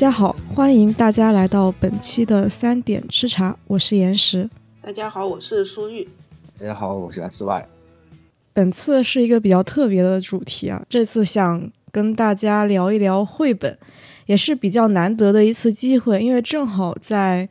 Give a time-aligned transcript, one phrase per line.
[0.00, 4.48] 大家好，欢迎大家来到本期的三点吃茶，我是岩石。
[4.80, 6.08] 大家好，我是苏玉。
[6.58, 7.68] 大家好，我是 S Y。
[8.54, 13.76] 本次是一个比较特别的主题啊，这次想跟大家聊一聊绘本，
[14.24, 17.46] 也是比较难得的一次机会，因为正好在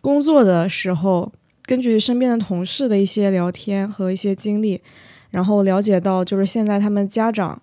[0.00, 1.30] 工作的时候，
[1.64, 4.80] 根据身边的同事的一些聊天和一些经历，
[5.28, 7.60] 然后了解到，就是现在他们家长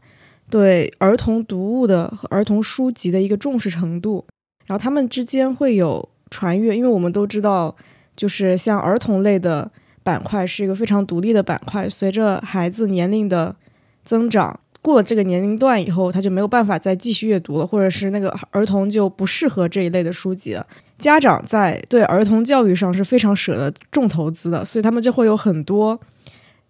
[0.50, 4.26] 对儿童读物的和儿童书籍的一个重视程度，
[4.66, 7.76] 然后他们之间会有传阅，因为我们都知道，
[8.16, 9.72] 就是像儿童类的。
[10.06, 13.56] 板块是一个非常独立的板块，随着孩子年龄的
[14.04, 20.64] 增长，过了这个年龄段以后，他就没有办法再继续阅读了，或者是那个儿童就不适合这一类的书籍了。
[21.00, 26.00] 家长在对儿童教育上是非常舍得重投资的，所以他们就会有很多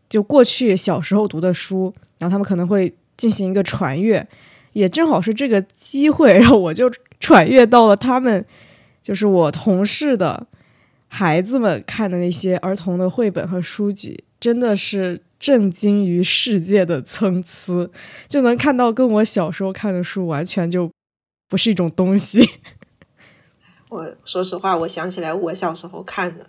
[0.08, 4.28] 就过去小时候读的书，然后他们可能会进行一个传阅，
[4.74, 8.46] 也正好是这个机会， 然后我就传阅到了他们，
[9.04, 10.48] 就是我同事的。
[11.08, 17.90] 孩子们看的那些儿童的绘本和书籍，真的是震惊于世界的参差，
[18.28, 20.92] 就能看到跟我小时候看的书完全就
[21.48, 22.50] 不是一种东西。
[23.88, 26.48] 我说实话，我想起来我小时候看的，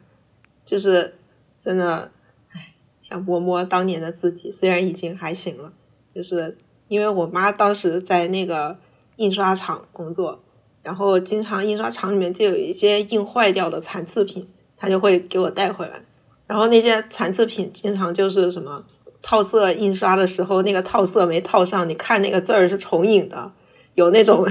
[0.65, 1.15] 就是
[1.61, 2.11] 真的，
[2.51, 5.73] 唉，想摸摸当年的自己，虽然已经还行了，
[6.17, 6.57] 就是
[6.89, 8.77] 因为我妈当时在那个
[9.17, 10.41] 印刷厂工作，
[10.83, 14.49] 然后经常印刷厂里面就有一些印坏掉的残次品。
[14.79, 16.03] 她就会给我带回来，
[16.47, 18.85] 然后那些残次品经常就是什么
[19.23, 23.51] 套色印刷的时候那个套色没套上，你看那个字儿是重影的，
[23.95, 24.47] 有那种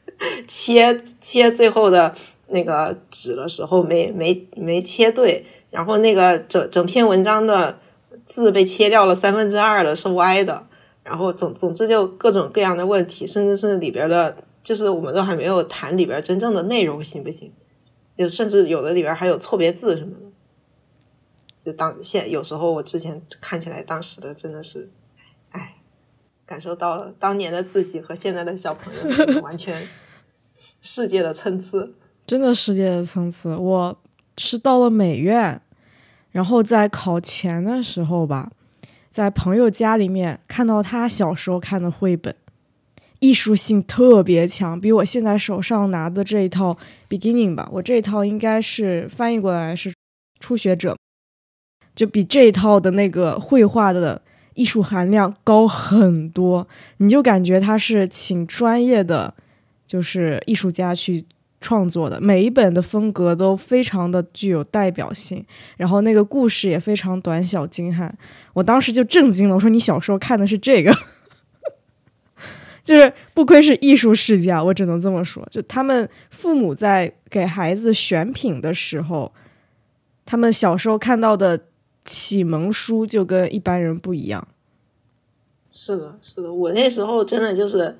[0.46, 2.14] 切切最后的
[2.48, 7.78] 那个纸的时候没没没切对，然后那个整整篇文章的
[8.28, 10.66] 字被切掉了三分之二的是歪的，
[11.10, 17.50] 然后总总之就各种各样的问题，甚至是里边的，就是我们都还没有谈里边真正的内容行不行？
[18.16, 20.26] 就甚至有的里边还有错别字什么的，
[21.64, 24.88] 就当现有时候我之前看起来当时的真的是，
[25.50, 25.78] 哎，
[26.46, 29.88] 感受到了当年的自己和现在的小朋友完全
[30.80, 31.90] 世界的参差，
[32.24, 33.58] 真的世界的参差。
[33.58, 33.98] 我
[34.38, 35.60] 是到了美院，
[36.30, 38.52] 然后在考前的时候吧，
[39.10, 42.34] 在朋友家里面看到他小时候看的绘本。
[43.18, 46.74] 艺术性特别强，比我现在手上拿的这一套
[47.06, 49.92] Beginning 吧，我这一套应该是翻译过来是
[50.38, 50.96] 初学者，
[51.94, 54.22] 就比这一套的那个绘画的
[54.54, 56.66] 艺术含量高很多。
[56.96, 59.34] 你就感觉他是请专业的，
[59.86, 61.26] 就是艺术家去
[61.60, 65.44] 创作的，每一本的风格都非常的具有代表性，
[65.76, 68.16] 然后那个故事也非常短小精悍。
[68.54, 70.92] 我当时就震惊了，我说你小时候看的是这个？
[72.82, 75.46] 就是不愧是艺术世家，我只能这么说。
[75.50, 79.30] 就他们父母在给孩子选品的时候，
[80.24, 81.60] 他们小时候看到的
[82.04, 84.48] 启蒙书就跟一般人不一样。
[85.70, 87.98] 是的，是的，我那时候真的就是，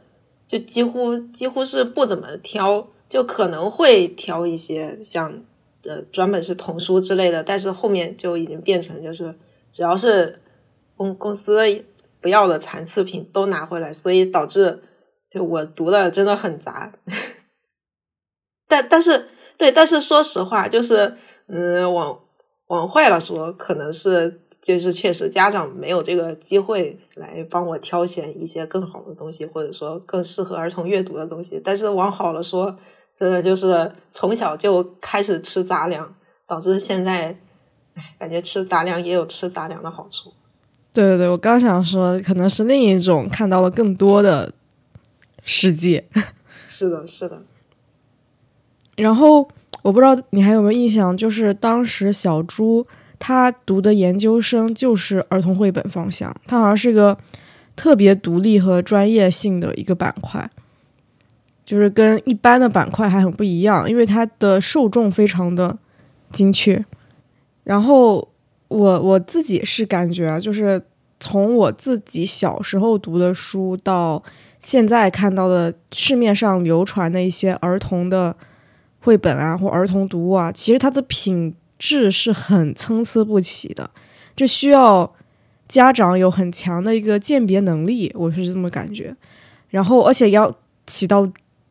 [0.49, 5.45] 就几乎几乎是不怎么挑，就可能会挑一些像
[5.83, 9.35] 呃专门是童书之类的，但是后面就已经变成就是
[9.71, 10.41] 只要是
[10.97, 11.85] 公公司。
[12.23, 14.83] 不要的残次品都拿回来，所以导致
[15.31, 16.93] 就我读的真的很杂。
[18.69, 21.17] 但但是对，但是说实话，就是
[21.47, 22.21] 嗯，往
[22.67, 31.59] 往坏了说，可能是就是确实家长没有这个机会来帮我挑选一些更好的东西，或者说更适合儿童阅读的东西。
[31.65, 32.77] 但是往好了说，
[33.21, 36.11] 真的就是从小就开始吃杂粮，
[36.47, 37.37] 导致现在
[37.95, 40.33] 哎，感觉吃杂粮也有吃杂粮的好处。
[40.95, 44.51] 对对对，我刚想说，可能是另一种看到了更多的
[45.45, 46.03] 世界。
[46.67, 47.43] 是的，是的。
[48.97, 49.47] 然后
[49.83, 52.87] 我不知道你还有没有印象，就是当时小朱
[53.19, 57.19] 他读的研究生就是儿童绘本方向，他好像是个
[57.77, 60.51] 特别独立和专业性的一个板块，
[61.71, 65.79] 就是跟一般的板块还很不一样，因为它的受众非常的
[66.33, 66.85] 精确。
[67.65, 68.27] 然后。
[68.71, 70.81] 我我自己是感觉啊，就是
[71.19, 74.23] 从我自己小时候读的书到
[74.61, 78.33] 现在看到的市面上流传的一些儿童的
[79.01, 83.91] 绘本啊，或儿童读物啊，其实它的品质是很参差不齐的，
[84.37, 85.13] 这需要
[85.67, 89.13] 家长有很强的一个鉴别能力，我是这么感觉。
[89.71, 90.55] 然后，而且要
[90.87, 91.29] 起到。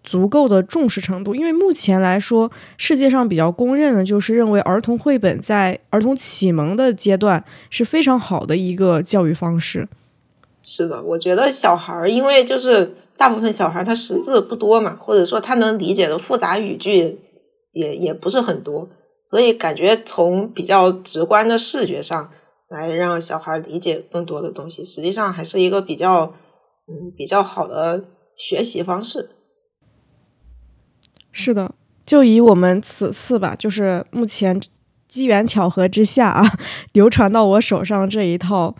[0.09, 9.87] 足够的重视程度，因为目前来说，世界上比较公认的就是认为儿童绘本在儿童启蒙的阶段是非常好的一个教育方式。
[10.63, 17.19] 是的，我觉得小孩儿因为就是大部分小孩他识字不多嘛，或者说他能理解的复杂语句
[17.73, 18.89] 也也不是很多，
[19.27, 22.31] 所以感觉从比较直观的视觉上
[22.67, 26.33] 来让小孩理解更多的东西，实际上还是一个比较
[26.87, 28.03] 嗯比较好的
[28.35, 29.29] 学习方式。
[31.41, 31.73] 是的，
[32.05, 34.61] 就以我们此次吧，就是目前
[35.07, 36.45] 机缘巧合之下啊，
[36.91, 38.75] 流传到我手上这一套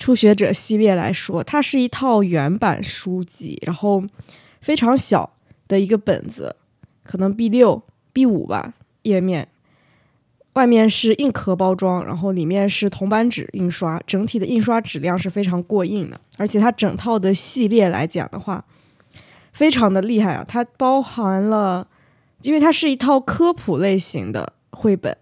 [0.00, 4.02] 初学者系列来说，它是一套原版书籍，然后
[4.60, 5.30] 非常小
[5.68, 6.56] 的一个本子，
[7.04, 7.80] 可能 B 六、
[8.12, 9.46] B 五吧，页面
[10.54, 18.64] 外面是硬壳包装，然后里面是铜板纸印刷，整体的印刷质量是非常过硬的，而且它整套的系列来讲的话。
[19.54, 20.42] 非常的厉害啊！
[20.48, 21.86] 它包含了，
[22.42, 25.16] 因为它是一套科普类型的绘本，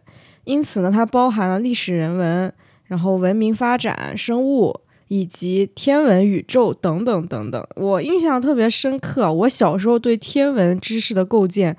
[0.45, 2.53] 因此呢，它包含了历史人文，
[2.85, 7.67] 然后文明发展、生物以及天文、宇宙等等等等。
[7.77, 11.77] 我印象特别深刻，我小时候对天文知识的构建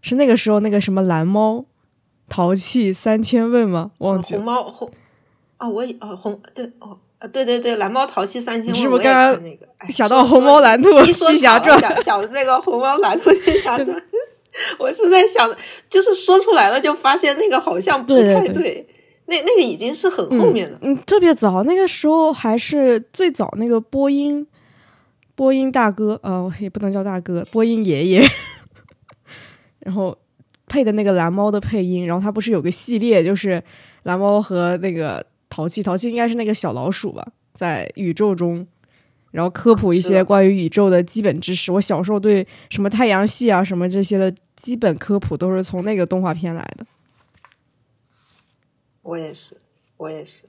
[0.00, 1.64] 是那个时候那个什么蓝猫
[2.28, 3.90] 淘气三千问吗？
[3.98, 4.90] 忘记红猫红
[5.56, 6.98] 啊，我也啊红对哦。
[7.32, 11.80] 对对对，蓝猫淘气三千问，是不是刚刚那个想到红猫蓝兔西侠传？
[11.80, 13.96] 想想那个红猫蓝兔西侠传，
[14.78, 15.54] 我是在想，
[15.88, 18.86] 就是说出来了，就发现那个好像不太对。
[19.26, 24.46] 那那个已经是很后面了，嗯，特别早，那个时候还是最早那个播音
[25.34, 28.28] 播音大哥，呃，也不能叫大哥，播音爷爷，
[29.80, 30.16] 然后
[30.66, 33.62] 配的那个蓝猫的配音，然后他不是有个系列，就是
[34.02, 35.24] 蓝猫和那个。
[35.50, 37.24] 淘气，淘气应该是那个小老鼠吧，
[37.54, 38.66] 在宇宙中，
[39.30, 41.70] 然后科普一些关于宇宙的基本知识。
[41.70, 46.86] 我小时候对什么太阳系啊什么这些的基本科普都是从那个动画片来的。
[49.02, 49.58] 我也是，
[49.98, 50.44] 我也是。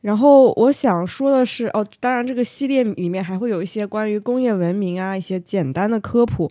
[0.00, 6.50] 然后我想说的是，哦，当然这个系列里面还会有一些关于工业文明啊一些简单的科普。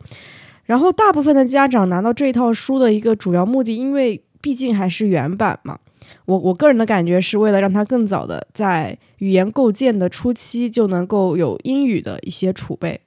[0.65, 5.79] 然后大部分的家长拿到这套书的一个主要目的，因为毕竟还是原版嘛。
[6.25, 13.01] 我我个人的感觉是为了让他更早的在语言构建的初期就能够有英语的一些储备，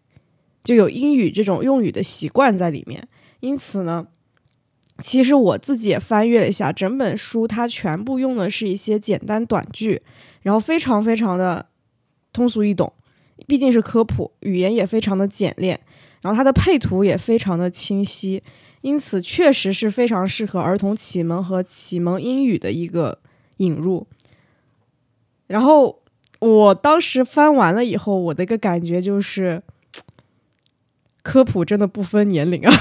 [0.64, 3.06] 就有英语这种用语的习惯在里面。
[3.40, 4.06] 因此呢，
[4.98, 10.02] 其实我自己也翻阅了一下整本书，它全部用的是一些简单短句，
[10.42, 11.66] 然后非常非常的
[12.32, 12.92] 通俗易懂。
[13.46, 15.78] 毕竟是科普，语言也非常的简练，
[16.22, 18.42] 然后它的配图也非常的清晰。
[18.80, 23.18] 因此，确实是非常适合儿童启蒙和启蒙英语的一个
[23.58, 24.06] 引入。
[25.48, 26.02] 然后，
[26.38, 29.62] 我当时翻完了以后，我的一个感觉就是，
[31.22, 32.72] 科普真的不分年龄啊！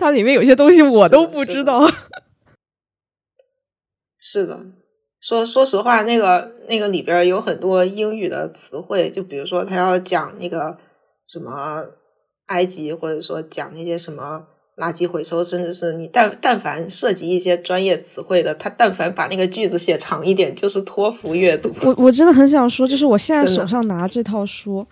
[0.00, 1.88] 它里面有些东西我都不知道。
[4.18, 4.58] 是的，
[5.20, 10.78] 说说实话，那个那个里边有很多英语的词汇，就比如说他要讲那个
[11.28, 11.84] 什么
[12.46, 14.46] 埃及，或者说讲那些什么。
[14.76, 21.70] 垃圾回收，甚至是你但但凡涉及一些专业词汇的，他但凡把那个句子写长一点，就是托福阅读。
[21.82, 24.86] 我我真的很想说，就是我现在手上拿这套书，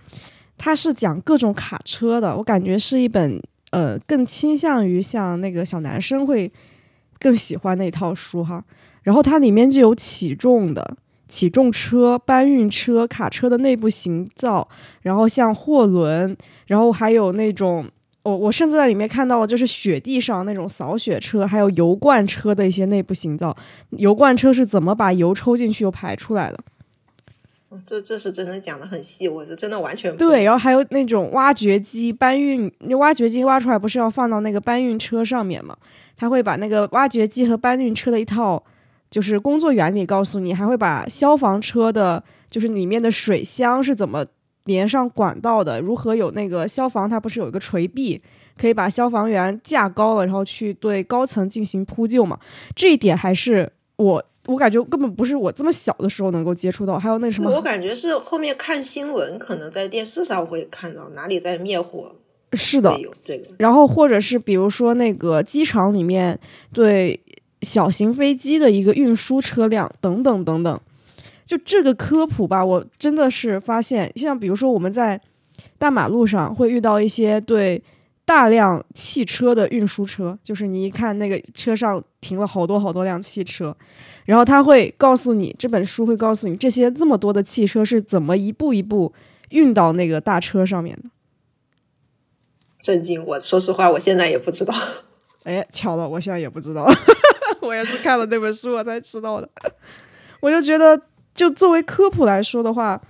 [0.58, 6.50] 它是讲各种卡车的，我感觉是一本呃更倾向于像那个小男生会
[7.18, 8.64] 更喜欢那套书哈。
[9.02, 10.96] 然后它里面就有起重的
[11.28, 14.68] 起重车、搬运车、卡车的内部形造，
[15.02, 17.86] 然后像货轮，然后还有那种。
[18.24, 23.56] 我我甚至在里面看到了，就是雪地上那种扫雪车，还有油罐车的一些内部形造。
[23.90, 26.58] 油罐车是怎么把油抽进去又排出来的？
[27.86, 30.44] 这这是真的讲的很细，我是真的完全对。
[30.44, 35.76] 然后还有那种挖掘机搬运，那挖掘机挖出来不是要放到那个搬运车上面吗？
[36.16, 38.62] 他会把那个挖掘机和搬运车的一套
[39.10, 44.24] 就是工作原理告诉你，还会把消防车的，就是里面的水箱是怎么。
[44.64, 47.08] 连上管道的，如何有那个消防？
[47.08, 48.20] 它不是有一个垂臂，
[48.54, 52.38] 可以把消防员架高了，然后去对高层进行扑救嘛？
[52.76, 56.98] 这一点还是我，我感觉根本不是我这么小的时候能够接触到。
[56.98, 57.50] 还有那什么？
[57.50, 62.10] 我感觉是后面看新闻，可能在电视上会看到哪里在灭火。
[62.54, 63.44] 是的，有这个。
[63.58, 66.38] 然后或者是比如说那个机场里面
[66.72, 67.20] 对
[67.60, 70.80] 小型飞机的一个运输车辆等等等等。
[71.44, 75.20] 就这个科普吧，我真的是发现，像比如说我们在
[75.78, 77.82] 大马路上会遇到一些对
[78.28, 83.74] 大量汽车的运输车，就是你一看那个车上停了好多好多辆汽车，
[84.26, 89.14] 然后他会告诉你，这本书会告诉你这些这么多的汽车是怎么一步一步
[89.48, 91.04] 运到那个大车上面的。
[92.82, 93.24] 震惊！
[93.24, 94.74] 我说实话，我现在也不知道。
[95.44, 96.86] 哎，巧了，我现在也不知道，
[97.62, 99.48] 我也是看了那本书我才知道的，
[100.40, 101.00] 我就觉得。
[101.34, 103.00] 就作为科普来说的话，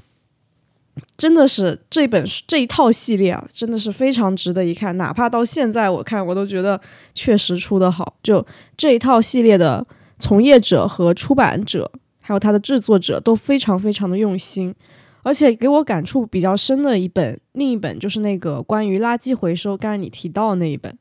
[1.16, 4.96] 真的是这本这一套系列啊，真的是非常值得一看。
[4.96, 6.80] 哪怕到现在我看，我都觉得
[7.14, 8.14] 确实出的好。
[8.22, 8.44] 就
[8.76, 9.86] 这一套系列的
[10.18, 11.90] 从业者和出版者，
[12.20, 14.74] 还有它的制作者都非常非常的用心。
[15.22, 20.96] 而且给我感触比较深的一本，另一本就是那个关于垃圾回收，刚才你提到的那一本，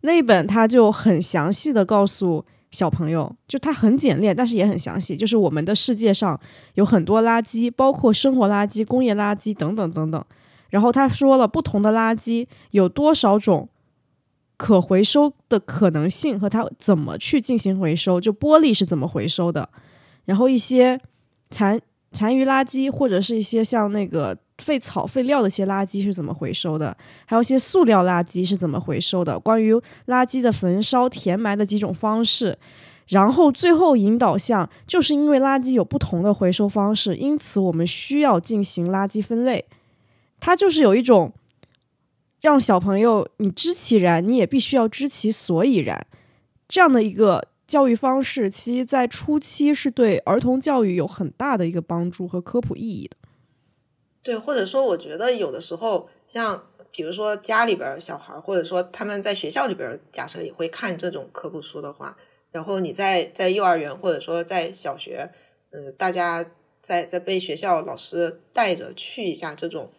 [0.00, 2.44] 那一本它就很详细的告诉。
[2.72, 5.16] 小朋友，就它很简练，但是也很详细。
[5.16, 6.38] 就是我们的世界上
[6.74, 10.24] 有很多垃圾，包括生活垃圾、工业垃圾等等等等。
[10.70, 13.68] 然后他说了，不同的垃圾有多少种
[14.56, 18.20] 可回收的可能性和它怎么去进行回收。
[18.20, 19.68] 就玻璃是怎么回收的，
[20.24, 21.00] 然后一些
[21.50, 24.36] 残残余垃圾或者是一些像那个。
[24.58, 26.96] 废草、废料的一些垃圾是怎么回收的？
[27.26, 29.38] 还有一些塑料垃圾是怎么回收的？
[29.38, 29.74] 关于
[30.06, 32.56] 垃圾的焚烧、填埋的几种方式，
[33.08, 39.64] 然后最后引导向，就是因为垃圾有不同的回收方式，因此我们需要进行垃圾分类。
[40.38, 41.32] 它就是有一种
[42.40, 46.06] 让小朋友你知其然，你也必须要知其所以然
[46.68, 53.16] 这样的一个教育方式，其实在初期是对儿童教育有很大的一个帮助和科普意义的。
[54.22, 62.16] 对，或者说，我觉得有的时候，像比如说家里边小孩，或者说他们在学校里边，假设也会看这种科普书的话，
[62.50, 65.30] 然后你在在幼儿园或者说在小学，
[65.70, 66.44] 嗯，大家
[66.80, 69.90] 在在被学校老师带着去一下这种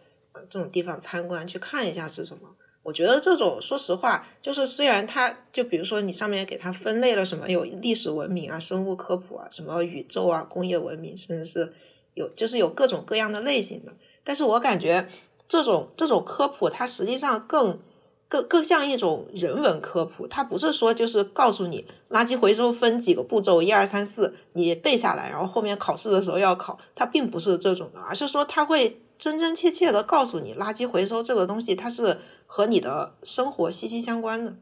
[0.48, 2.56] 这种地方参观，去看一下是什么。
[2.84, 11.72] 我觉得这种，说实话，就是虽然他就比如说你上面给他分类了什么，有历史文明啊、生物科普啊、什么宇宙啊、工业文明，甚至是
[12.12, 13.92] 有就是有各种各样的类型的。
[14.24, 15.06] 但是我感觉
[15.46, 17.78] 这种这种科普，它实际上更
[18.26, 20.26] 更更像一种人文科普。
[20.26, 26.78] 它不是说就是告诉你垃圾回收分几个步骤，一二三四，你背下来，然后后面考试的时候要考。
[26.94, 34.56] 它并不是这种的，而是说它会真真切切的告诉你，垃圾回收这个东西，它是和你的生活息息相关的。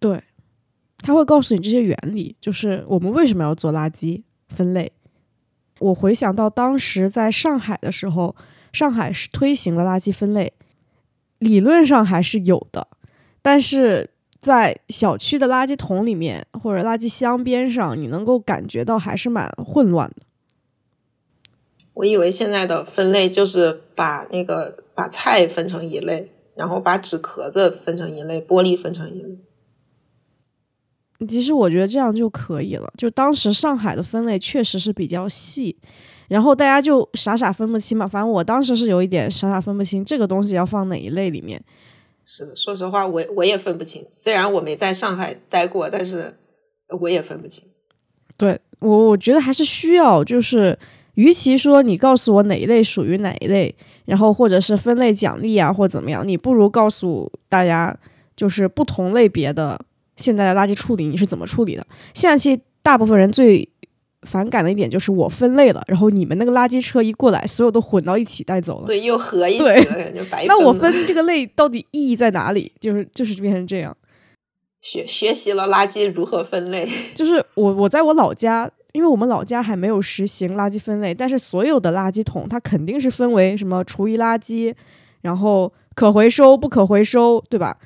[0.00, 0.24] 对，
[0.98, 4.92] 他会告诉你这些原理，就是我们为什么要做垃圾分类。
[5.78, 8.34] 我回想到当时在上海的时候。
[8.78, 10.52] 上海是推行了垃圾分类，
[11.40, 12.86] 理论上还是有的，
[13.42, 20.22] 但是在小区的垃圾桶里面或者垃圾箱边上，你能够感觉到还是蛮混乱的。
[21.94, 29.38] 我以为现在的分类就是把那个把菜分成一类，然后把纸壳子分成一类，玻璃分成一类。
[31.26, 32.88] 其实我觉得这样就可以了。
[32.96, 35.76] 就当时上海的分类确实是比较细。
[36.28, 41.58] 然后大家就傻傻分不清嘛，反正我当时是有一点傻傻分不清这个东西要放哪一类里面。
[42.24, 44.06] 是的，说实话，我我也分不清。
[44.10, 46.36] 虽然我没在上海待过，但是
[47.00, 47.66] 我也分不清。
[48.36, 50.78] 对我，我觉得还是需要，就是
[51.14, 57.96] 与其说你告诉我哪一类属于哪一类，然后或者是分类奖励啊，或怎么样，你不如告诉大家，
[58.36, 59.80] 就是不同类别的
[60.16, 61.86] 现在的垃圾处理你是怎么处理的。
[62.12, 63.66] 现在其实大部分人最。
[64.22, 70.44] 反感的一点就是我分类了，然后你们那个垃圾车一过来，所有都混到一起带走了，对，又合一起了，感觉白。
[70.46, 72.72] 那我分这个类到底意义在哪里？
[72.80, 73.96] 就是就是变成这样，
[74.80, 76.88] 学学习了垃圾如何分类。
[77.14, 84.74] 就是我我在我老家，因为我们老家还没有实行垃圾分类，但是所有的垃圾桶它肯定是分为什么厨余垃圾，
[85.22, 87.76] 然后可回收、不可回收，对吧？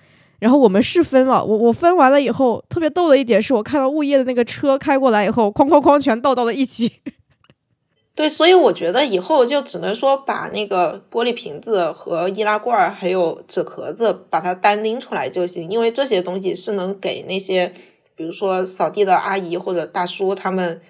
[0.43, 6.91] 然后我们是分了，我我分完了以后，特别逗的一点是我看到物业的那个车开过来以后，哐哐哐全倒到了一起。
[8.17, 17.73] 对，所以我觉得以后就只能说把那个玻璃瓶子和易拉罐还有纸壳子把它单拎出来就行，因为这些东西是能给那些
[18.17, 20.81] 比如说扫地的阿姨或者大叔他们。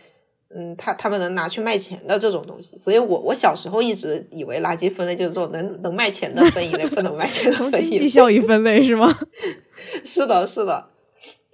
[0.55, 7.91] 嗯，他他们能拿去卖钱的这种东西，所以我我小时候一直以为垃圾分类就是这种能能卖钱的分一类，不能卖钱的分一类。
[7.91, 9.19] 经济效益分类是吗？
[10.05, 10.91] 是的，是的，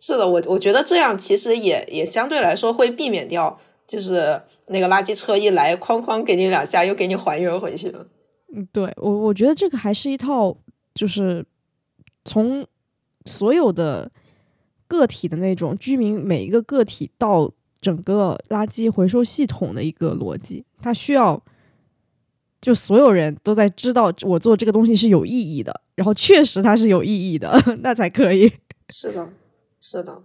[0.01, 0.29] 是的。
[0.29, 8.09] 我我觉得这样其实也也相对来说会避免掉，就是那个垃圾车一来，哐哐给你两下，又给你还原回去了。
[8.53, 10.57] 嗯，对我我觉得这个还是一套，
[10.93, 11.47] 就是
[12.25, 12.67] 从
[13.27, 14.11] 所有的
[14.89, 17.53] 个体的那种居民每一个个体到。
[17.81, 21.41] 整个垃圾回收系统的一个逻辑，它需要
[22.61, 28.53] 就所有人都在知道我做这个东西是有意义的，然后确实它是有意义的， 那才可以。
[28.89, 29.33] 是的，
[29.81, 30.23] 是的。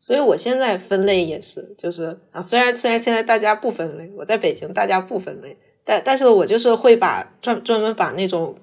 [0.00, 8.56] 所以我现在分类也是，就是啊，虽然虽然现在大家不分类，我在北京大家不分类，但但是我就是会把专专门把那种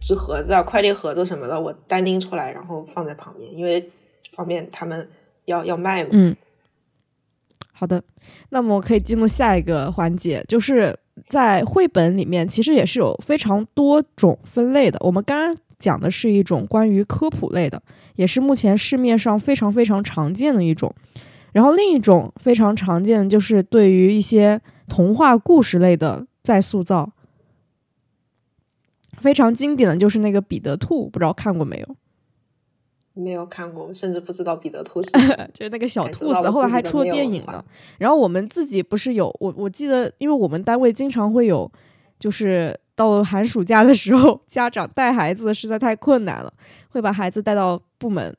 [0.00, 3.90] 纸盒子、啊、快递盒子什么的，我单拎出来，然后放在旁边，因为
[4.34, 5.08] 方便他们
[5.44, 6.10] 要要卖嘛。
[6.12, 6.34] 嗯。
[7.78, 8.02] 好的，
[8.48, 14.98] 那么可以进入下一个环节，就是在绘本里面其实也是有非常多种分类的。
[15.02, 17.82] 我们刚刚讲的是一种关于科普类的，
[18.14, 20.90] 也是目前市面上非常非常常见的一种。
[21.52, 27.12] 然后另一种非常常见的就是对于一些童话故事类的再塑造。
[29.18, 31.96] 非常经典的就是那个彼得兔，不知道看过没有？
[33.18, 35.10] 没有看过，甚至不知道彼得兔是
[35.54, 37.64] 就是那个小兔子，后来还出了电影呢。
[37.96, 41.70] 然后我们自己不是有我，我记得，因为我们单位经常会有，
[42.18, 46.52] 就是到寒暑假的时候，家长带孩子实在太困难了，
[46.90, 48.36] 会把孩子带到部门。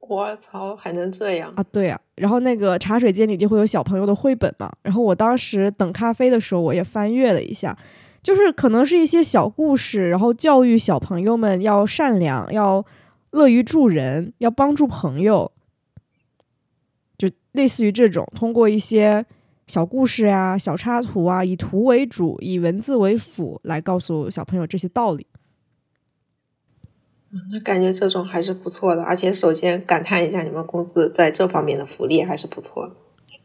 [0.00, 1.62] 我操，还能这样啊？
[1.70, 2.00] 对啊。
[2.14, 4.72] 然后那个茶水间里就会有小朋友的绘本嘛。
[4.80, 7.76] 然后我当时等咖啡的时候，我也翻阅了一下，
[8.22, 12.82] 就是可能是一些小故事，然后教育小朋友们要善良，要。
[13.30, 15.52] 乐于助人，要帮助朋友，
[17.16, 19.26] 就类似于这种，通过一些
[19.66, 25.26] 小故事呀、小插图啊，以图为主，以文字为辅，来告诉小朋友这些道理。
[27.52, 29.02] 那感觉这种还是不错的。
[29.02, 32.94] 而且，首先感叹一下，你们公司在这方面的福利还是不错的。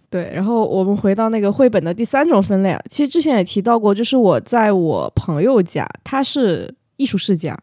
[0.10, 7.62] 对，然后我们回到那个绘本的第三种分类啊，其实之前也提到过，就是我在我朋友家，他是艺术世家。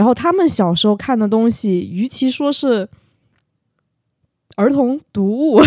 [0.00, 2.88] 然后他们小时候看的东西，与其说是
[4.56, 5.60] 儿童读物，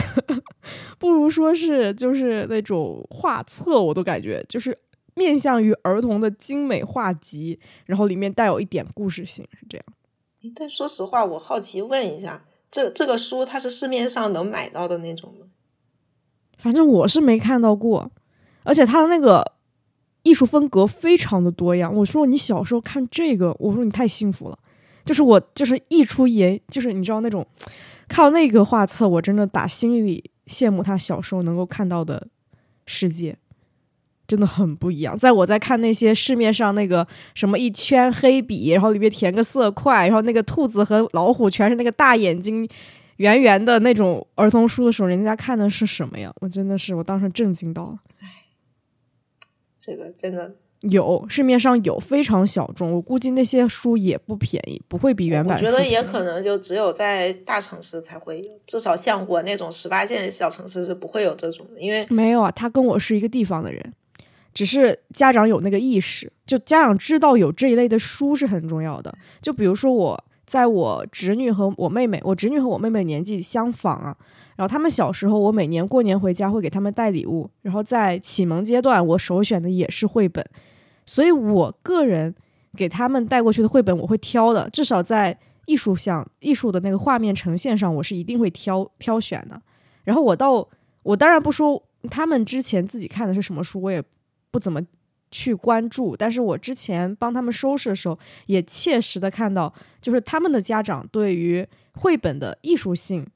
[0.98, 4.76] 不如说是就是那种画册，我都感觉就是
[5.14, 9.86] 面向于儿童的精美画集，然后里面带有一点故事性，是这样。
[10.56, 15.46] 但说实话，我好奇问一下，这这个书它是市面上能买到的那种吗？
[16.58, 18.10] 反正我是没看到过，
[18.64, 19.54] 而且它的那个。
[20.24, 21.94] 艺术风格非常的多样。
[21.94, 24.58] 我说你小时候看这个，我说你太幸福了。
[25.06, 27.46] 就是我就是一出眼，就是你知道那种
[28.08, 32.26] 看到那个画册，我真的打心里羡慕他小时候能够看到的
[32.86, 33.38] 世界，
[34.26, 35.20] 真的很不一样。
[35.20, 37.06] 在我在看那些市面上那个
[37.36, 42.66] 什么一圈黑笔，然后里面填个色块，然后那个兔子和老虎全是那个大眼睛
[43.18, 46.32] 圆圆的那种儿童书的时候，人家看的是什么呀？
[46.40, 48.00] 我真的是我当时震惊到了。
[49.86, 55.58] 这个真的有，市面上有非常小众，我估计那些书也不便宜，不会比原版。
[55.58, 63.94] 我觉得也可能就只有在大城市才会有，至少像我那种十八线小城市是不会有这种的，因为没有啊，他跟我是一个地方的人，
[64.54, 69.14] 只是家长有那个意识，就家长知道有这一类的书是很重要的。
[69.42, 74.16] 就比如说我在我侄女和我妹妹，我侄女和我妹妹年纪相仿啊。
[74.56, 77.50] 然后他们小时候，我每年过年回家会给他们带礼物。
[77.64, 80.48] 然后在启蒙阶段，我首选的也是绘本，
[81.08, 82.36] 所以我个人
[82.78, 85.36] 给他们带过去的绘本，我会挑的，至少在
[85.66, 89.60] 艺术上、艺术的那个画面呈现上，我是一定会挑挑选的。
[90.04, 90.70] 然后我到
[91.02, 94.04] 我当然不说他们之前自己看的是什么书，我也
[94.52, 94.80] 不怎么
[95.34, 96.16] 去关注。
[96.16, 103.28] 但是我之前帮他们收拾的时候，也切实的看到，就是他们的家长对于绘本的艺术性。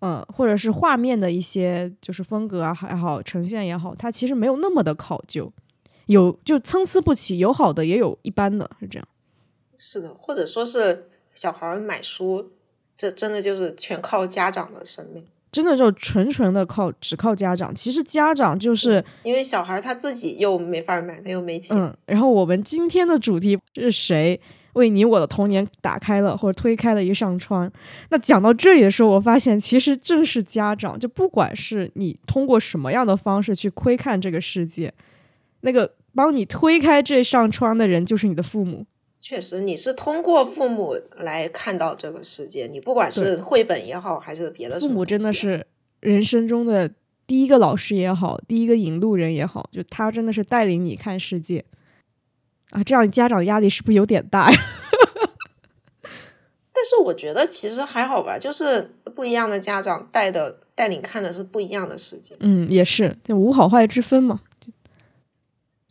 [0.00, 5.50] 嗯，或者是画面的一些就是风格啊，还好呈现也好，它其实没有那么的考究，
[6.04, 9.08] 有就参差不齐，有好的也有一般的，是这样。
[9.78, 12.52] 是的，或者说是小孩买书，
[12.94, 17.74] 这真的就是全靠家长的生命，真的就纯纯的靠只靠家长。
[17.74, 21.76] 其实家长就是因为小孩他自己又没法买，他又没钱。
[21.76, 24.40] 嗯，然后我们今天的主题是谁？
[24.74, 27.72] 为你我的童年打开了或者推开了一扇窗。
[28.10, 34.92] 那讲到这里的时候，我发现其实正是家长，就不管是你通过什么样的方式去窥看这个世界，
[35.62, 38.84] 那个帮你推开这扇窗的人就是你的父母。
[39.28, 42.68] 确实，你是通过父母来看到这个世界。
[42.68, 45.66] 你不管是绘本也好，还是别的，父母真的是
[45.98, 46.88] 人生中的
[47.26, 51.64] 第一个老师也好，第一个引路人也好，就他真的是带领你看世界。
[52.70, 54.56] 啊，这样家长压力是不是有点大呀？
[56.72, 62.36] 但是我觉得其实还好吧，就是不一样的家长带的带领看的是不一样的世界。
[62.38, 64.42] 嗯，也是，就无好坏之分嘛。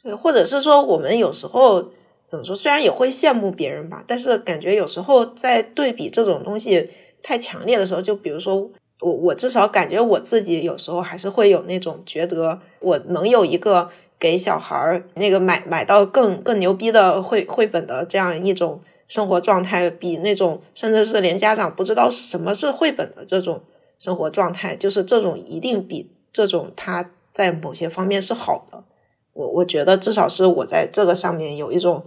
[0.01, 1.91] 对，或者是说，我们有时候
[2.27, 2.55] 怎么说？
[2.55, 6.89] 虽然也会羡慕别人吧，但是感觉有时候在对比这种东西
[7.21, 8.69] 太强烈的时候，就比如说
[9.01, 13.89] 我，我至少感觉我自己有时候还是会有那种觉得我能有一个。
[14.17, 23.61] 给小孩儿那个买买到更更牛逼的绘绘本的这样一种生活状态，比那种甚至是连家长不知道什么是绘本的这种
[23.99, 28.85] 生活状态，就是这种一定比这种他在某些方面是好的。
[29.33, 32.01] 我我觉得至少是我在这个上面有一种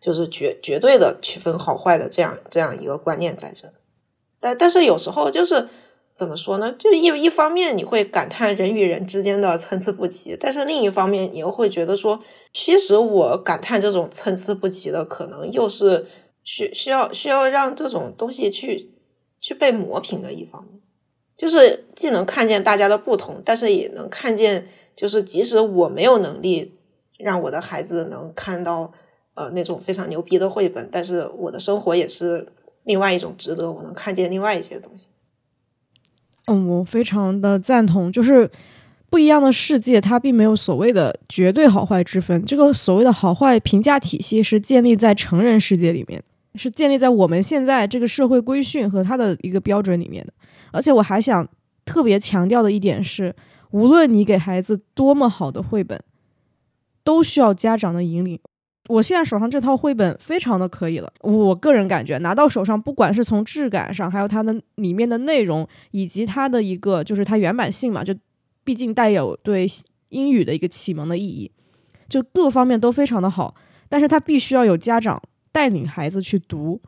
[0.00, 3.72] 就是绝绝对的区分好坏的这样这样一个观念在这。
[4.40, 5.68] 但但是有时候就是。
[6.18, 6.74] 怎么说呢？
[6.76, 12.20] 就一一方面你会感叹人与人之间的参差不齐，但是另一方面你又会觉得说，
[12.52, 16.06] 其实我感叹这种参差不齐的，可能又是
[16.42, 18.90] 需需要需要让这种东西去
[19.40, 20.80] 去被磨平的一方面，
[21.36, 26.80] 就是既能看见大家的不同，但是也能看见，就是即使我没有能力
[27.16, 28.92] 让我的孩子能看到
[29.38, 32.44] 呃那种非常牛逼的绘本，但是我的生活也是
[32.82, 35.06] 另外一种值得，我能看见另外一些东西。
[36.46, 38.50] 嗯，我非常的赞同，就是
[39.08, 42.44] 不一样的世界，它并没有所谓的绝对好坏之分。
[42.44, 46.20] 这个所谓的好坏评价体系是建立在成人世界里面，
[46.56, 50.32] 是建立在我们现在这个社会规训和它的一个标准里面的。
[50.72, 51.48] 而且我还想
[51.84, 53.32] 特别强调的一点是，
[53.70, 56.02] 无论你给孩子多么好的绘本，
[57.04, 58.40] 都需要家长的引领。
[58.88, 68.14] 我现在手上这套绘本非常的可以了，我个人感觉拿到手上，不管是从质感上，还有它的里面的内容，以及它的一个就是它原版性嘛，就
[68.64, 69.66] 毕竟带有对
[70.08, 71.50] 英语的一个启蒙的意义，
[72.08, 73.54] 就各方面都非常的好。
[73.90, 75.22] 但是它必须要有家长
[75.52, 76.80] 带领孩子去读，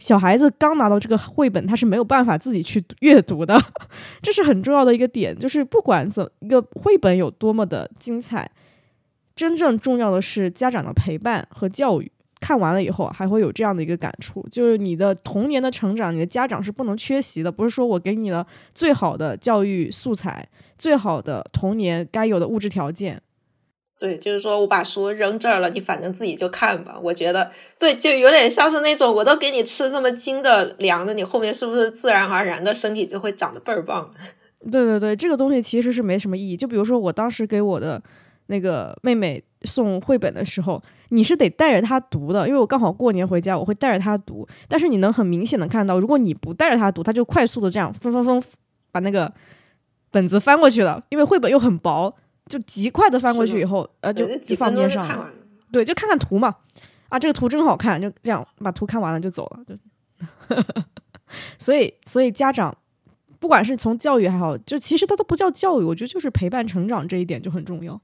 [0.00, 3.56] 小孩子刚拿到这个绘本，他是没有办法自己去阅读的，
[4.22, 5.36] 这是很重要的一个点。
[5.38, 8.50] 就是不管怎一个绘本有多么的精彩。
[9.38, 12.10] 真正重要的是家长的陪伴和教育。
[12.40, 17.52] 看完了以后，还会有这样的一个感触，就是你的童年的成长，你的家长是不能缺席的。
[17.52, 23.22] 不是说我给你了最好的教育素材，最好的童年该有的物质条件。
[24.00, 26.98] 对，就是说我把书扔这儿了，你反正自己就看吧。
[27.00, 34.12] 我觉得，对，就有点像是那种，我都给你吃那么精的粮的，你后面是不是自然而然的身体就会长得倍儿棒？
[34.70, 36.56] 对对对，这个东西其实是没什么意义。
[36.56, 38.02] 就比如说我当时给我的。
[38.48, 44.46] 那个妹妹送绘本的时候，你是得带着她读的，因为我刚好过年回家，我会带着她读。
[44.68, 48.42] 但是你能很明显的看到，如果你不带着她读，她就快速的这样翻翻翻，
[48.90, 49.32] 把那个
[50.10, 52.14] 本子翻过去了，因为绘本又很薄，
[52.46, 55.30] 就极快的翻过去以后，呃，就放边上。
[55.70, 56.54] 对，就看看图嘛，
[57.10, 59.60] 啊，这个图真好看，就这样把图看完了就走了。
[59.66, 59.76] 就，
[61.58, 62.74] 所以，所以家长
[63.38, 68.00] 不管是从教育还好，就其实它都不叫教育，我觉得就是陪伴成长这一点就很重要。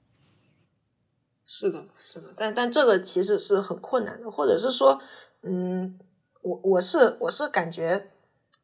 [1.47, 4.99] 是的，是的，但但这个其实是很困难的，或者是说，
[5.43, 5.99] 嗯，
[6.43, 8.11] 我我是我是感觉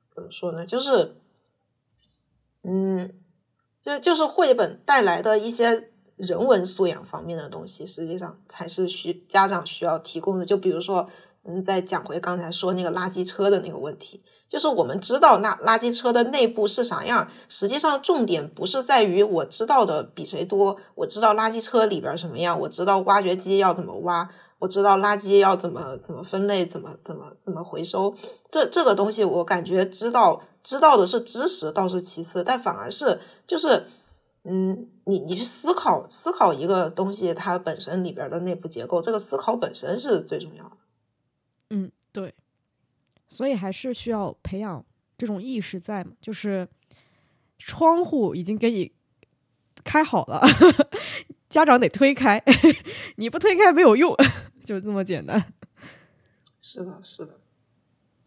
[0.08, 0.64] 怎么说呢？
[0.64, 1.16] 就是，
[2.62, 3.12] 嗯，
[3.80, 10.44] 就就是绘本带来的一些人文素养方面的东西，实际上才是需家长需要提供的。
[10.44, 11.08] 就比如说，
[11.46, 14.22] 嗯，再讲回刚才说那个垃圾车的那个问题。
[14.48, 28.12] 就是我们知道那垃圾车的内部是啥样，实际上重点不是在于我知道的比谁多，我知道垃圾车里边什么样，我知道挖掘机要怎么挖，我知道垃圾要怎么怎么分类，怎么怎么怎么回收。
[28.50, 33.86] 这这个东西我感觉知道知道的是知识倒是其次，但反而是就是
[34.42, 40.72] 嗯，你你去思考思考一个东西它本身里边的内部结构，这个思考本身是最重要的。
[41.70, 42.34] 嗯，对。
[43.28, 44.84] 所以还是需要培养
[45.16, 46.66] 这种意识在嘛，就是
[47.58, 48.90] 窗户已经给你
[49.84, 50.42] 开好了，
[51.48, 52.42] 家长得推开，
[53.16, 54.14] 你不推开没有用，
[54.66, 55.52] 就这么简单。
[56.60, 57.40] 是的，是的。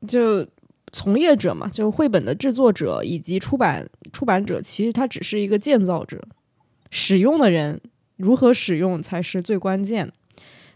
[0.07, 0.47] 就
[0.91, 6.25] 从业者嘛，就绘本的制作者以及出版出版者，其实他只是一个建造者，
[6.91, 7.81] 使用的人
[8.15, 10.13] 如何使用才是最关键的。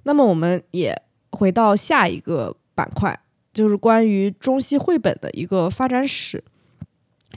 [0.03, 1.01] 那么我们也
[1.32, 3.20] 回到下一个板块。
[3.54, 6.44] 就是关于中西绘本的一个发展史，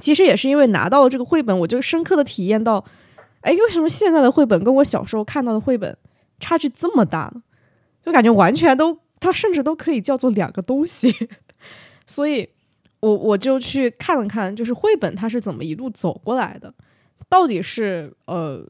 [0.00, 2.84] 其实也是因为拿到了这个绘本，我就深刻的体验到，
[3.40, 5.96] 哎，为什么现在的绘本跟我小时候看到的绘本
[6.38, 7.42] 差距这么大呢？
[8.04, 11.10] 就感觉完全都，它甚至都可以叫做两个东西。
[12.04, 12.46] 所以，
[13.00, 16.74] 我我就去看了看，就是绘本它是怎么一路走过来的，
[17.30, 18.62] 到底是呃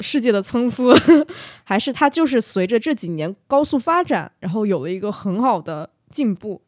[0.00, 0.82] 世界的参差，
[1.64, 6.62] 还是它就是随着这几年高速发展，然后有了一个很好的进步。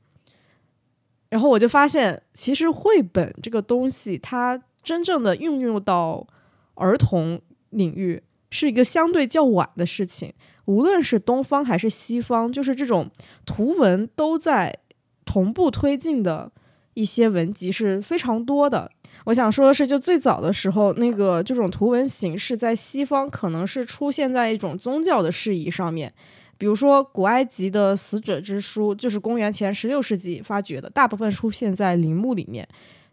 [1.29, 6.27] 然后我就发现，其实绘本这个东西，它真正的运用到
[6.75, 10.33] 儿童领域是一个相对较晚的事情。
[10.65, 13.11] 无论是东方还是西方，就是这种
[13.45, 14.79] 图文都在
[15.27, 16.51] 同步推进的
[16.95, 18.91] 一些文集是非常多的。
[19.29, 26.11] 我想说的是，就最早的时候，那个这种图文形式在西方可能是出现在一种宗教的事宜上面。
[26.57, 32.67] 比如说，古埃及的死者之书就是公元前十六世纪发掘的，大部分出现在陵墓里面。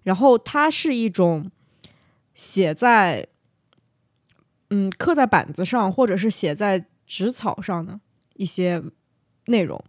[0.03, 1.51] 然后它是一种
[2.33, 3.27] 写在
[4.69, 7.99] 嗯刻在板子上，或者是写在纸草上的
[8.35, 8.81] 一些
[9.47, 9.83] 内容，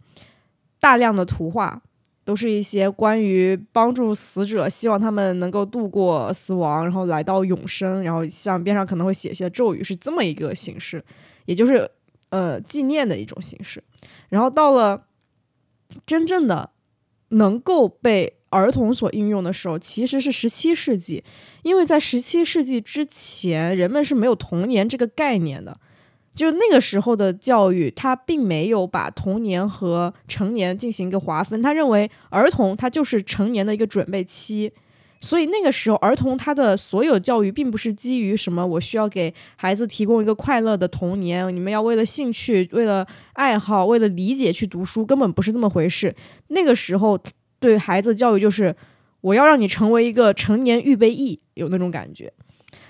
[0.81, 1.81] 大量的图画，
[2.27, 11.01] 都是一些关于帮助死者，希望他们能够度过死亡，然后来到永生，然后像边上可能会写一些咒语，是这么一个形式，
[11.45, 11.89] 也就是
[12.31, 13.81] 呃纪念的一种形式。
[14.27, 15.05] 然后到了
[16.05, 16.69] 真正的
[17.29, 21.23] 能够被儿童所应用的时候，其实是十七世纪，
[21.63, 25.79] 因为在十七世纪之前，人们是没有童年这个概念的。
[26.37, 31.59] 就那个时候的教育，他并没有把童年和成年进行一个划分。
[31.63, 34.71] 他认为儿童他就是成年的一个准备期，
[35.19, 46.15] 所以那个时候儿童他的所有教育并不是基于什么我需要给孩子提供一个快乐的童年，你们要为了兴趣、为了爱好、为了理解去读书，根本不是那么回事。
[46.49, 47.19] 那个时候
[47.59, 48.75] 对孩子教育就是
[49.21, 52.31] 我要让你成为一个成年预备役，有那种感觉。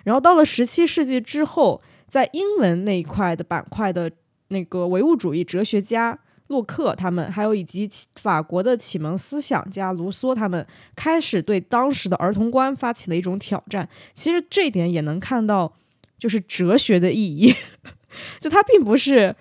[0.04, 1.82] 然后到了十七世纪之后。
[2.08, 4.12] 在英文那一块的板块的
[4.48, 6.18] 那个唯物主义哲学家
[6.48, 10.66] 洛克他们，还有以及法国的启蒙思想家卢梭他们，
[10.96, 13.88] 开始对当时的儿童观发起了一种挑战。
[14.14, 15.74] 其实这一点也能看到，
[16.18, 17.54] 就是哲学的意义，
[18.40, 19.36] 就它并不是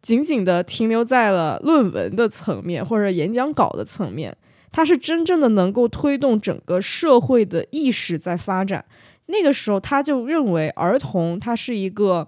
[0.00, 4.34] 仅仅的停留在了论文的层面或者演讲稿的层面，
[4.72, 8.82] 它是真正的能够推动整个社会的意识在发展。
[9.28, 12.26] 那个时候，他就认为儿童他是一个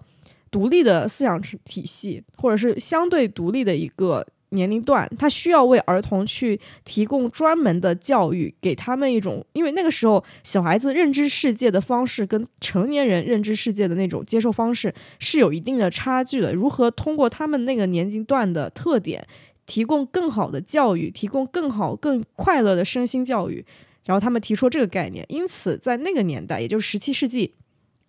[0.50, 16.52] 独立的思想体系，或者是相对独立的一个年龄段，他需要为儿童去提供专门的教育，给他们一种，因为那个时候小孩子认知世界的方式跟成年人认知世界的那种接受方式是有一定的差距的。
[16.52, 19.26] 如何通过他们那个年龄段的特点，
[19.66, 23.64] 提供更好的教育，提供更好、更快乐的身心教育？
[24.04, 27.54] 然后他们提出这个概念，因此在那个年代，也就是十七世纪，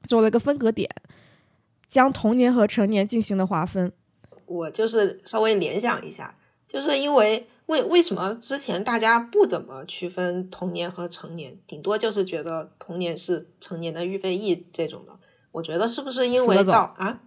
[0.07, 0.89] 做了一个分隔点，
[1.89, 3.91] 将童年和成年进行了划分。
[4.45, 6.35] 我就是稍微联想一下，
[6.67, 15.19] 就是因为为为什么之前大家不怎么区分童年和成年，顶多就是觉得童年是成年的预备役这种的。
[15.51, 17.21] 我觉得是不是因为到啊？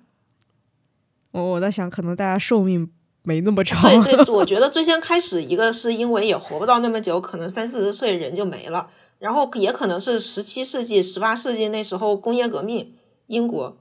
[1.30, 2.90] 我我在想，可能大家寿命。
[3.24, 3.82] 没那么长。
[4.04, 8.90] 对对， 我觉得最先开始一个是因为也活不到那么久，可能三四十岁人就没了。
[9.18, 12.94] 然后也可能是十七世纪、十八世纪那时候工业革命，
[13.28, 13.76] 英国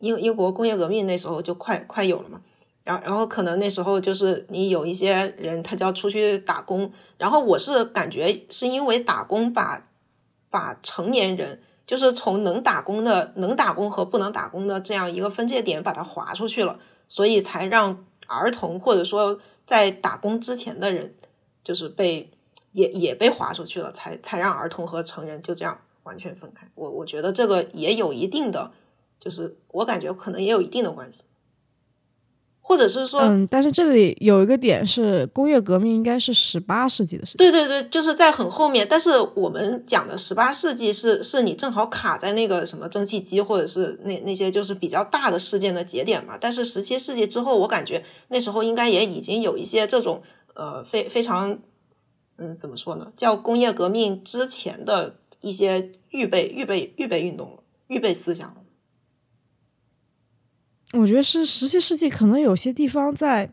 [0.00, 2.40] 英英国工业革命那时候就快快有了嘛。
[2.82, 6.90] 然后然后可能那时候就是你有一些人他就要出去打工。
[7.18, 9.86] 然后我是感觉是因为打工把
[10.48, 18.06] 把成年人就是从能打工的能打工和不能打工的这样一个分界点把它划出去了，所以才让。
[18.26, 21.14] 儿童或者说在打工之前的人，
[21.62, 22.30] 就是被
[22.72, 26.70] 也也被划出去了，才才让儿童和成人就这样完全分开。
[26.74, 28.72] 我我觉得这个也有一定的，
[29.20, 31.24] 就是我感觉可能也有一定的关系。
[32.64, 37.38] 或者是说，嗯，但是这里有一个点是，工业革命应该是十八世纪的事情。
[37.38, 38.86] 对对对，就是在很后面。
[38.88, 46.38] 但是我们讲的十八世纪是，是你正好卡在那个什么蒸汽机，或者是那那些就是比较大的事件的节点嘛。
[46.40, 50.22] 但是十七世纪之后，我感觉那时候应该也已经有一些这种
[50.54, 51.58] 呃非非常
[52.38, 57.56] 嗯怎么说呢，叫工业革命之前的一些预备预备预备运动了，
[57.88, 58.61] 预备思想了。
[60.92, 63.50] 我觉得是十七世纪，可能有些地方在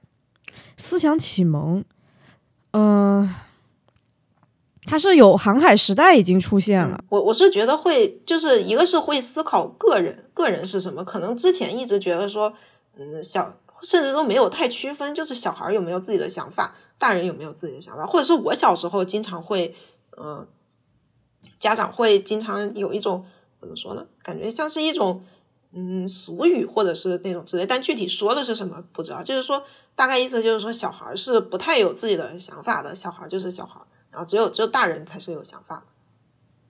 [0.77, 1.83] 思想启蒙，
[2.71, 3.33] 嗯，
[4.83, 7.01] 它是有航海时代已经出现了。
[7.09, 11.03] 我我是觉得会，就是一个是会思考个人，个人是什么？
[11.05, 12.53] 可能之前一直觉得说，
[12.97, 19.73] 嗯，小甚至都没有太区分，就是小孩有没有自己的想法，大人有没有自己的想法，或者是我小时候经常会，
[20.17, 20.45] 嗯，
[21.57, 23.25] 家长会经常有一种
[23.55, 24.05] 怎么说呢？
[24.21, 25.23] 感觉像是一种。
[25.71, 29.21] 嗯，俗语或者是那种之类，但具体说的是什么不知道。
[29.21, 33.79] 就是说，大概意思就是说，小孩是不太有自己的想法的，小孩就是小孩，
[34.09, 35.85] 然后只有只有大人才是有想法。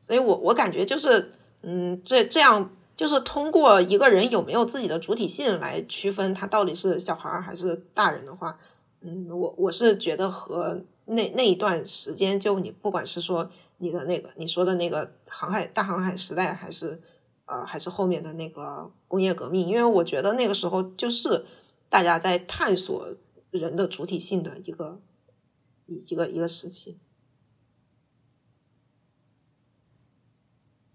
[0.01, 1.31] 所以我我感觉就是，
[1.61, 8.59] 嗯，这这样就是通过一个人有没有自己的主体性来区分他到底是小孩还是大人的话，
[8.99, 17.01] 嗯，我我是觉得和那那一段时间，就你不管是说你的那个你说的那个航海大航海时代还是。
[17.49, 21.45] 呃，还是后面的那个工业革命，因为我觉得那个时候就是
[21.89, 23.15] 大家在探索
[23.49, 25.01] 人的主体性的一个
[25.87, 26.99] 一个一个时期。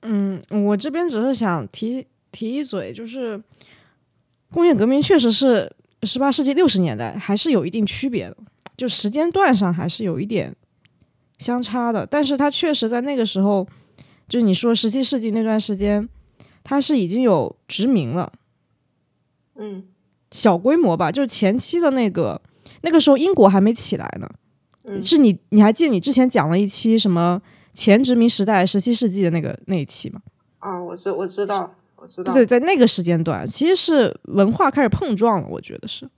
[0.02, 3.42] 嗯，我这边只是想提提一嘴，就是
[4.52, 8.36] 工业革命确实是十八世纪六十年代，还是有一定区别的，
[8.76, 10.54] 就时间段上还是有一点
[11.38, 12.06] 相差的。
[12.06, 13.66] 但是它确实在那个时候，
[14.28, 16.08] 就是你说十七世纪那段时间。
[16.64, 18.32] 它是已经有殖民了，
[19.54, 19.84] 嗯，
[20.32, 22.40] 小规模吧，就是前期的那个
[22.80, 27.40] 那个时候英国还没起来呢，是你你还记得你之前讲了一期什么
[27.72, 30.20] 前殖民时代、十七世纪的那个那一期吗？
[30.58, 32.32] 啊，我知我知道，我知道。
[32.32, 36.08] 对，在那个时间段，其实是文化开始碰撞了，我觉得是。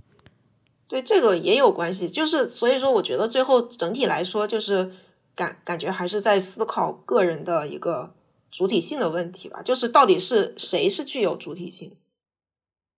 [0.89, 4.93] 对，这个也有关系，就是所以说，我觉得最后整体来说，就是
[5.35, 8.15] 感感觉还是在思考个人的一个
[8.51, 11.97] 主体性的问题吧，就是到底是谁是具有主体性？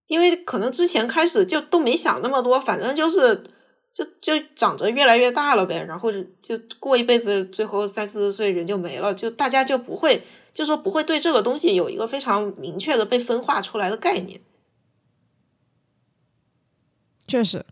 [0.07, 3.45] 因为可能之前开始就都没想那么多，反正就是
[3.93, 10.23] 就就长着越来越大了呗，然后就过一辈子，最后三四十岁人就没了，就大家就不会
[10.55, 14.41] 就说不会对这个东西有一个非常明确的被分化出来的概念。
[17.27, 17.67] 确实。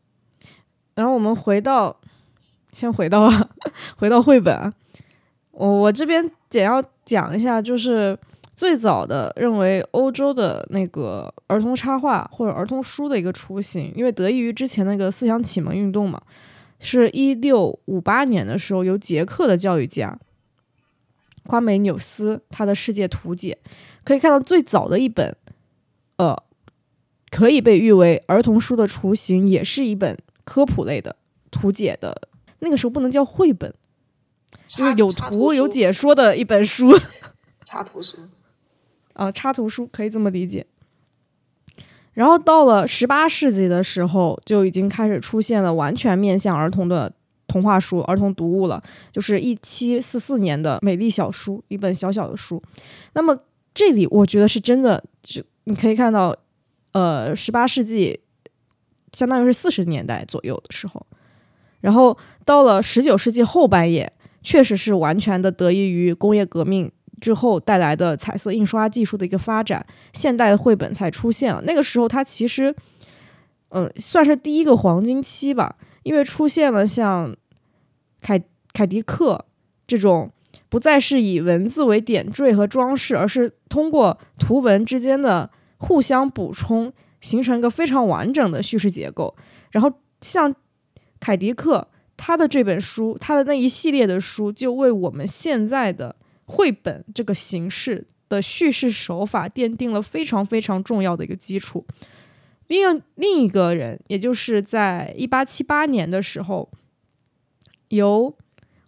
[0.94, 2.00] 然后我们回到，
[2.72, 3.30] 先回到
[3.96, 4.74] 回到绘本。
[5.52, 8.18] 我我这边简要讲一下，就是
[8.54, 16.20] 最早的认为欧洲的那个儿童插画或者儿童书的一个雏形，因为得益于之前那个思想启蒙运动嘛，
[16.80, 20.18] 是一六五八年的时候，由捷克的教育家
[21.46, 23.58] 夸美纽斯他的世界图解，
[24.04, 25.36] 可以看到最早的一本，
[26.16, 26.42] 呃，
[27.30, 30.16] 可以被誉为儿童书的雏形，也是一本。
[30.44, 31.16] 科普类的
[31.50, 32.28] 图解的
[32.60, 33.74] 那个时候不能叫绘本，
[34.66, 36.90] 就是有图有解说的一本书，
[37.64, 38.18] 插图书
[39.14, 40.66] 啊，插图书可以这么理解。
[42.14, 47.12] 然后到了十八世纪的时候，就已经开始出现了完全面向儿童的
[47.46, 48.82] 童话书、儿童读物了，
[49.12, 52.62] 就是一七四四年的《美丽小书》一本小小的书。
[53.12, 53.38] 那么
[53.74, 56.36] 这里我觉得是真的，就你可以看到，
[56.92, 58.20] 呃，十八世纪。
[59.12, 61.06] 相当于是四十年代左右的时候，
[61.80, 64.12] 然后到了十九世纪后半叶，
[64.46, 66.88] 确实是完全的得益于工业革命
[67.20, 71.60] 之后带来的彩色印刷技术的一个发展，现代的绘本才出现了。
[71.62, 72.72] 那个时候，它其实，
[73.70, 77.34] 嗯，算是第一个黄金期吧，因为出现了像
[78.20, 78.40] 凯
[78.72, 79.46] 凯迪克
[79.84, 80.30] 这种
[80.68, 86.92] 不再是以文字为点缀和装饰，而是通过图文之间的互相补充。
[87.22, 89.34] 形成一个非常完整的叙事结构，
[89.72, 90.54] 然后像
[91.18, 101.86] 凯迪克他的这本书，他的那一系列的书，就为我们现在的绘本这个形式的叙事手法奠定了非常非常重要的一个基础。
[102.68, 106.70] 另另一个人，也就是在一八七八年的时候，
[107.88, 108.34] 由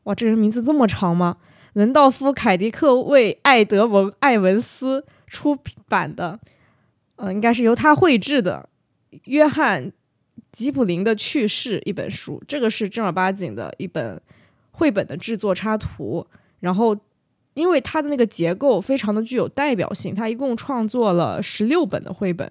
[0.05, 1.37] 哇，这人名字这么长吗？
[1.75, 5.57] 伦道夫·凯迪克为艾德蒙·艾文斯出
[5.89, 6.41] 版的。
[7.17, 8.69] 嗯，应该是由他绘制的
[9.25, 9.93] 《约翰
[10.53, 14.21] 吉普林的趣事》一本书，这个是正儿八经的一本
[14.73, 16.27] 绘本的制作插图。
[16.61, 16.97] 然后，
[17.55, 22.51] 因为它的那个结构非常的具有代表性，他一共创作了十六本的绘本，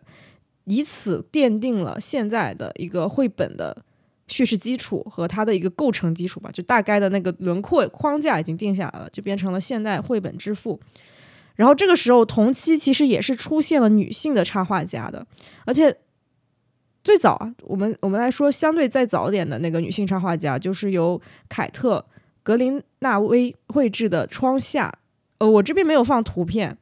[0.65, 3.83] 以此奠定了现在的一个绘本的
[4.27, 6.49] 叙事基础和它的一个构成基础吧。
[6.51, 10.79] 就大概的那个轮廓框架已经定下来了，就变成了现代绘本之父。
[11.55, 15.25] 然后这个时候，同期其实也是出现了女性的插画家的，
[15.65, 15.97] 而且
[17.07, 22.05] 最早啊，我们我们来说相对再早点的那个女性插画家，就是由凯特·
[22.43, 24.93] 格林纳威绘制的《窗下》。
[25.37, 26.77] 呃，我这边没有放图片，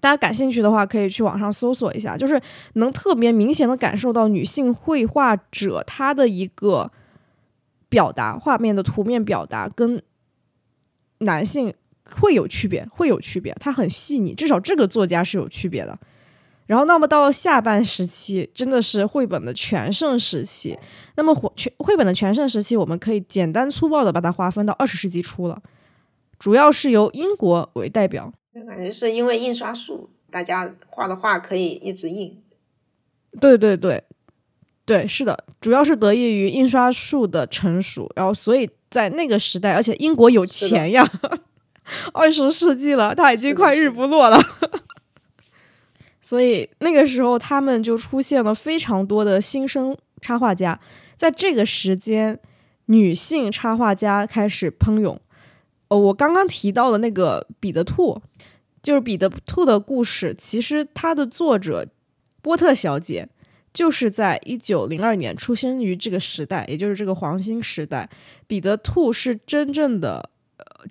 [0.00, 2.40] 大家感兴趣的话可以去网上搜索一下，就是
[2.74, 6.92] 能特别明显的感受到女性绘画者她的一个
[7.88, 10.00] 表达画面的图面表达跟
[11.18, 11.74] 男性。
[12.10, 13.54] 会有区别，会有区别。
[13.60, 15.98] 它很细腻，至少这个作家是有区别的。
[16.68, 20.78] 然后，那么到了下半时期，真的是绘本的全盛时期。
[21.16, 25.60] 那么，全绘本的全盛时期，我们可以简单粗暴的把它划分到二十世纪初了。
[26.38, 28.32] 主要是由英国为代表。
[28.66, 32.38] 感觉是因为印刷术，大家画的画可以一直印。
[33.40, 34.04] 对对对，
[34.84, 38.12] 对，是的，主要是得益于印刷术的成熟。
[38.14, 41.10] 然后，所以在那个时代，而且英国有钱呀。
[42.12, 44.38] 二十世纪了，他已经快日不落了，
[46.28, 50.78] 所以那个时候他们就出现了非常多的新生插画家。
[51.16, 52.38] 在这个时间，
[52.84, 55.18] 女性插画家开始喷涌。
[55.88, 58.20] 哦，我刚刚提到的那个彼得兔，
[58.82, 60.34] 就是彼得兔的故事。
[60.36, 61.88] 其实它的作者
[62.42, 63.26] 波特小姐
[63.72, 68.06] 就是在一九零二年出生于这个时代，也就是这个黄金时代。
[68.46, 70.28] 彼得兔是真正的。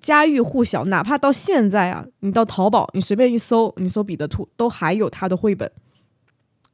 [0.02, 5.70] 家喻户晓，哪怕到现在啊，你到淘宝，你随便一搜，你搜彼得兔，都还有他的绘本，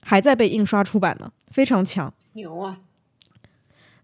[0.00, 2.80] 还在被印刷出版呢，非常强，牛啊！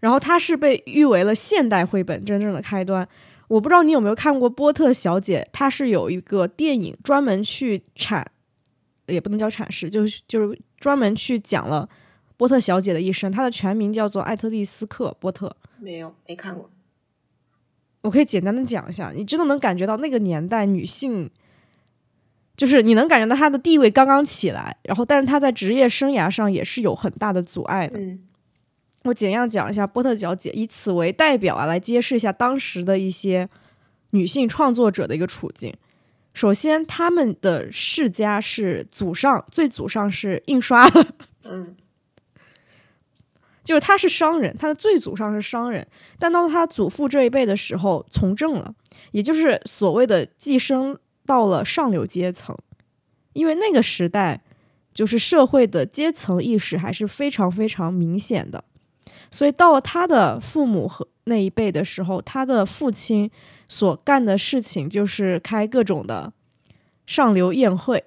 [0.01, 3.07] 然后他是被誉为了现代绘本真正的开端。
[3.49, 8.25] 我不知道你有没有看过波特小姐，她是有一个电影专门去阐，
[9.07, 11.89] 也不能叫阐释，就是就是专门去讲了
[12.37, 13.31] 波特小姐的一生。
[13.31, 15.55] 她的全名叫做艾特利斯克波特。
[15.81, 16.71] 没有，没看过。
[18.03, 21.31] 我可以简单的讲一下，你真的能感觉到那个年代女性，
[22.57, 27.99] 就是你能感觉到她的地位刚刚起来，然后但是她在职业生涯上也是有很大的阻碍的。
[27.99, 28.27] 嗯
[29.05, 33.49] 我简要讲一下波特小姐，以此为代表啊，来揭示一下当时的一些
[34.11, 35.75] 女性创作者的一个处境。
[36.35, 41.07] 首先，他们的世家是祖上最祖上是印刷的，
[41.45, 41.75] 嗯
[43.71, 45.87] 就是他是商人，他的最祖上是商人，
[46.19, 48.75] 但到他祖父这一辈的时候从政了，
[49.13, 52.57] 也就是所谓的寄生到了上流阶层，
[53.33, 54.41] 因为那个时代
[54.93, 58.65] 就是社会的阶层意识还是非常非常明显的，
[59.31, 63.31] 所以到了他的父母和那一辈的时候，他的父亲
[63.69, 66.33] 所干的事情就是开各种的
[67.07, 68.03] 上流宴会，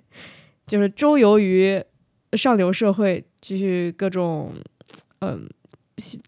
[0.66, 1.84] 就是周游于
[2.32, 4.54] 上流社会，去各种。
[5.26, 5.48] 嗯，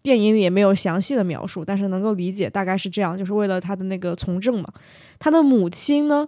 [0.01, 4.73] 电影里也没有详细的描述，但是能够理解，大概是这样，就是为了他的那个从政嘛。
[5.19, 6.27] 他的母亲呢，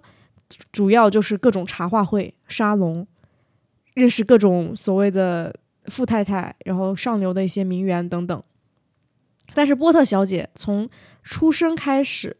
[0.72, 3.07] 主要就是各种茶话会、沙龙，
[3.93, 5.55] 认识各种所谓的
[5.86, 8.43] 富太太，然后上流的一些名媛等等。
[9.53, 10.88] 但是波特小姐从
[11.24, 12.38] 出生开始，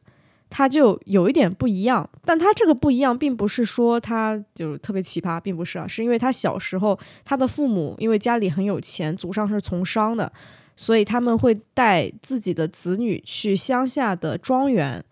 [0.50, 10.32] 他就有一点不一样，但他这个不一样，并不是说他就特别奇葩，并不是啊，是因为他小时候他的父母因为家里很有钱，祖上是从商的，
[10.76, 15.04] 所以他们会带自己的子女去乡下的庄园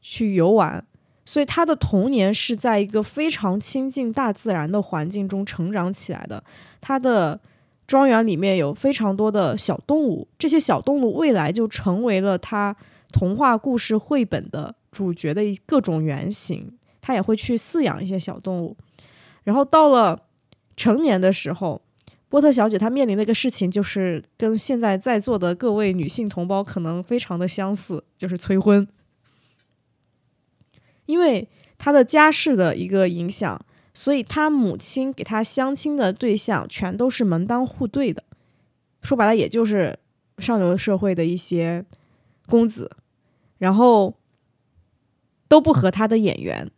[0.00, 0.84] 去游玩，
[1.24, 6.42] 所以他的童年是在一个非常亲近大自然的环境中成长起来的，
[6.80, 7.40] 他的。
[7.88, 12.74] 庄园里面有非常多的小动物，这些小动物未来就成为了他
[13.12, 16.76] 童话故事绘本的主角的各种原型。
[17.00, 18.76] 他也会去饲养一些小动物。
[19.44, 20.20] 然后到了
[20.76, 21.80] 成年的时候，
[22.28, 28.86] 波特小姐她面临的一个事情，就是跟现在在座的各位女性同胞可能非常的相似，就是催婚。
[31.06, 31.48] 因为
[31.78, 33.60] 她的家世的一个影响。
[33.94, 38.22] 所以，她母亲给她相亲的对象全都是门当户对的，
[39.00, 39.98] 说白了，也就是
[40.36, 41.82] 上流社会的一些
[42.48, 42.96] 公子，
[43.58, 44.14] 然后
[45.48, 46.70] 都不合他的眼缘。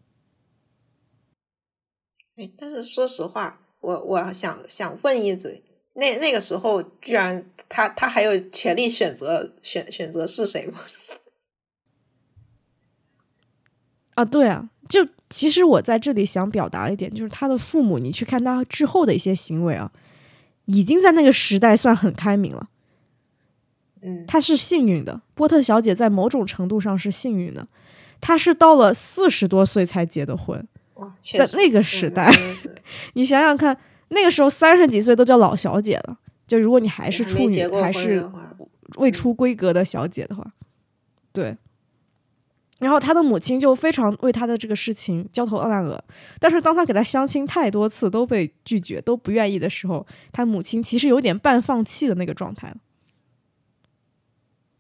[2.37, 5.63] 哎，但是说实话，我我想想问一嘴，
[5.95, 10.79] 那那个时候居然他他还有权利选择选选择是谁吗？
[14.15, 14.71] 啊，对啊。
[14.89, 19.93] 就其实我在这里想表达一点，就是他的父母，你去看他之后的一些行为啊，
[20.65, 22.71] 已经在那个时代算很开明了。
[24.03, 27.67] 嗯，他是幸运的，波特小姐在某种程度上是幸运的，
[28.21, 30.67] 她是到了四十多岁才结的婚。
[31.21, 32.29] 在那个时代，
[33.15, 33.77] 你想想看，
[34.09, 36.19] 那个时候三十几岁都叫老小姐了。
[36.47, 38.29] 就如果你还是处女，还是
[38.97, 40.45] 未出闺阁的小姐的话，
[41.33, 41.57] 对。
[42.81, 46.03] 然后他的母亲就非常为他的这个事情焦头烂额，
[46.39, 52.77] 但是当他给他相亲太多次都被拒绝，都不愿意的时候，他母亲其实有点半放弃的那个状态了。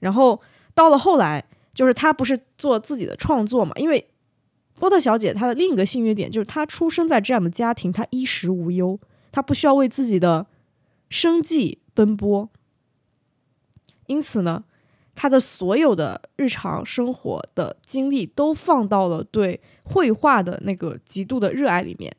[0.00, 0.40] 然后
[0.74, 1.44] 到了后来，
[1.74, 3.72] 就是他不是做自己的创作嘛？
[3.76, 4.08] 因为
[4.78, 8.98] 波特小姐她的另一个幸运点就是她出生在这样的家庭，她衣食无忧，
[9.32, 10.46] 她不需要为自己的
[11.08, 12.48] 生计奔波，
[14.06, 14.64] 因此呢。
[15.20, 22.16] 他的所有的日常生活的精力都放到了对绘画的那个极度的热爱里面。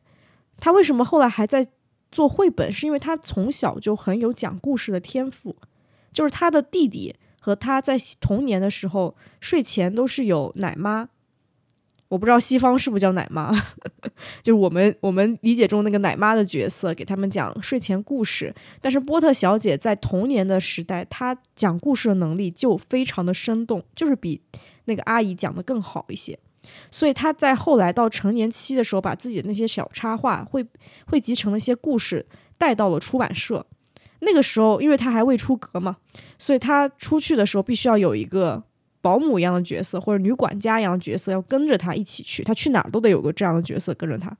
[0.57, 1.65] 他为什么后来还在
[2.11, 2.69] 做绘本？
[2.69, 5.55] 是因为他从小就很有讲故事的天赋。
[6.11, 7.15] 就是他的弟弟
[7.49, 11.09] 和他在童年的时候睡前都是有奶妈。
[12.09, 13.51] 我不知道西方是不是叫奶妈，
[14.43, 18.53] 就是我们我们理解中那个奶妈的角色，给他们讲睡前故事。
[18.79, 24.39] 但是波特小姐在童年的时代，她讲故事的能力就非常的生动，就是比
[24.85, 26.37] 那个阿姨讲的更好一些。
[26.91, 30.63] 所以她在后来到成年期的时候，把自己的那些小插画汇
[31.07, 32.25] 汇集成了些故事，
[32.59, 33.65] 带到了出版社。
[34.19, 35.97] 那个时候，因为他还未出阁嘛，
[36.37, 38.63] 所以他出去的时候必须要有一个。
[39.01, 42.43] 保姆一样的角色，或者女管家一样的角色，要跟着他一起去。
[42.43, 44.35] 他去哪儿都得有个这样的角色跟着他。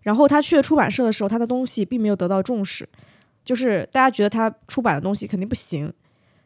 [0.00, 2.88] 然后他去了出版社的时候，他的东西并没有得到重视，
[3.44, 5.92] 就是大家觉得他出版的东西肯定不行。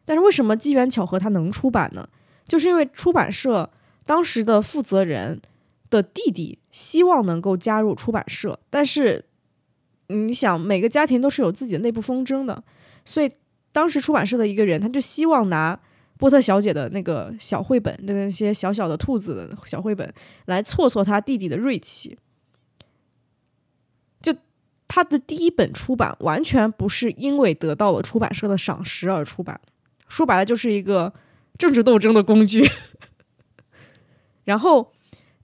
[0.03, 2.05] 但是为什么机缘巧合他能出版呢？
[2.45, 3.71] 就是因为出版社
[4.05, 5.41] 当时的负责人
[5.89, 9.23] 的弟弟希望能够加入出版社，但是
[10.11, 12.63] 你想，每个家庭都是有自己的内部纷争的，
[13.05, 13.31] 所以
[13.71, 15.79] 当时出版社的一个人他就希望拿。
[16.17, 20.13] 波特小姐的那个小绘本，那些小小的兔子的小绘本，
[20.45, 22.15] 来挫挫他弟弟的锐气。
[24.21, 24.31] 就
[24.87, 29.59] 他的第一本出版，完全不是因为得到了出版社的赏识而出版，
[30.07, 31.11] 说白了就是一个
[31.57, 32.69] 政治斗争的工具。
[34.45, 34.93] 然后，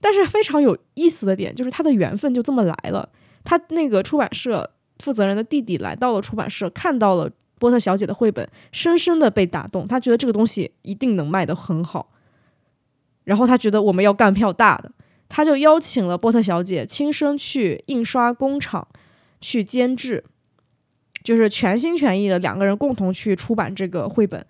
[0.00, 3.10] 但是非常有意思的点就是他的缘分就这么来了。
[3.48, 9.88] 他那个出版社负责人的弟弟来到了出版社，看到了波特小姐的绘本，深深的被打动。
[9.88, 12.10] 他觉得这个东西一定能卖得很好。
[13.24, 14.92] 然后他觉得我们要干票大的，
[15.30, 18.86] 他就邀请了波特小姐亲身去印刷工厂
[19.40, 20.22] 去监制，
[21.22, 24.44] 就是全心全意的两个人共同去出版这个绘本。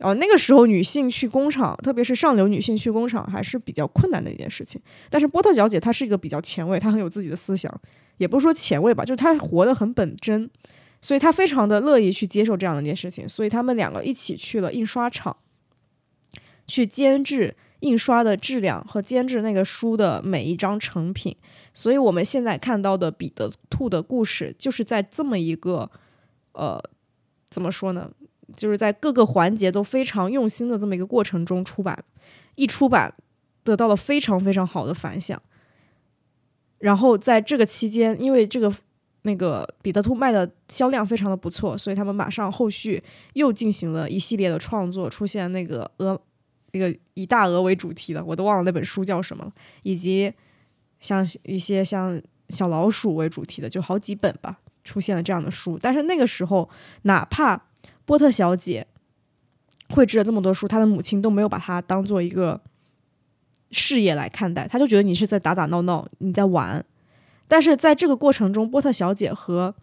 [0.00, 4.78] 哦，那个时候女性去工厂，特别是上流女性去工厂，还是比较困难的一件事情。
[5.08, 7.72] 但是波特小姐她是一个比较前卫，她很有自己的思想，
[8.16, 10.48] 也不是说前卫吧，就是他活得很本真，
[11.00, 13.28] 所以他非常的乐意去接受这样的一件事情。
[13.28, 15.36] 所以他们两个一起去了印刷厂，
[16.66, 21.36] 去监制印刷的质量和监制那个书的每一张成品。
[21.72, 25.90] 所以我们现在看到的彼得兔的故事，就是在这么一个，
[26.52, 26.80] 呃，
[27.50, 28.10] 怎么说呢？
[28.56, 32.04] 就是在各个环节都非常用心的这么一个过程中出版，
[32.54, 33.12] 一出版
[33.64, 35.42] 得到了非常非常好的反响。
[36.84, 38.70] 然后在这个期间，因为这个
[39.22, 46.20] 那个彼得兔卖的销量非常的不错，所以他们马上后续又进行了一系列的创作，出现那个鹅，
[46.72, 50.30] 那个以大鹅为主题的，我都忘了那本书叫什么了，以及
[51.00, 52.20] 像一些像
[52.50, 55.78] 小老鼠为主题的，就好几本吧，出现了这样的书。
[55.80, 56.68] 但是那个时候，
[57.04, 57.58] 哪怕
[58.04, 58.86] 波特小姐
[59.88, 62.60] 绘制了这么多书，她的母亲都没有把它当做一个
[63.74, 66.82] 事业来看待，他就觉得你是在打打闹闹，你在玩。
[67.46, 69.74] 但是在这个过程中，波特小姐和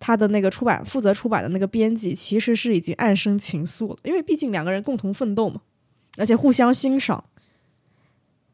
[0.00, 5.60] 她的那个出版负责出版的那个编辑其实是已经暗生情愫了，因为毕竟两个人共同奋斗嘛，
[6.16, 7.22] 而且互相欣赏。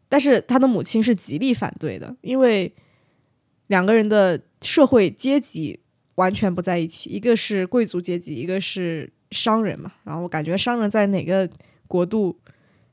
[0.09, 2.74] 但是他的母亲是极力反对的，因为
[3.68, 5.78] 两个人的社会阶级。
[6.16, 9.91] 完全不在一起，一个是贵族阶级，一个是商人嘛。
[10.05, 11.49] 然后我感觉商人在哪个
[11.89, 12.39] 国度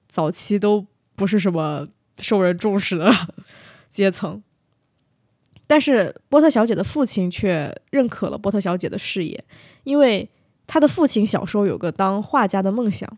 [0.08, 0.86] 早期都
[1.18, 1.86] 不是什么
[2.20, 3.11] 受人重视的
[3.91, 4.41] 阶层。
[5.68, 9.43] 但是波特小姐的父亲却认可了波特小姐的事业，
[9.84, 10.30] 因为
[10.65, 13.18] 他的父亲小时候有个当画家的梦想，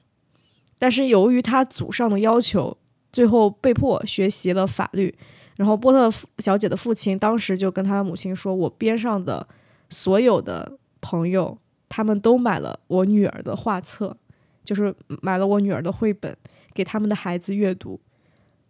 [0.79, 2.75] 但是由于他祖上的要求，
[3.13, 5.13] 最后被迫学习了法律。
[5.57, 9.45] 然后波特小姐的父亲当时就跟他的母亲说：“我边上的。”
[9.91, 11.57] 所有的朋友，
[11.89, 14.15] 他们都买了我女儿的画册，
[14.63, 16.37] 就是买了我女儿的绘本，
[16.79, 17.99] 给他们的孩子阅读。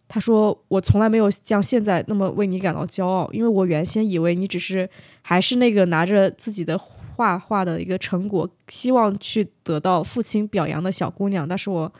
[0.07, 4.89] 他说：“我从来没有像现在那么为你感到骄傲，因为我原先以为你只是
[5.21, 11.47] 还是那个拿着自己的画画的一个成果，希望去得到父亲表扬的小姑娘。
[11.47, 11.93] 但是我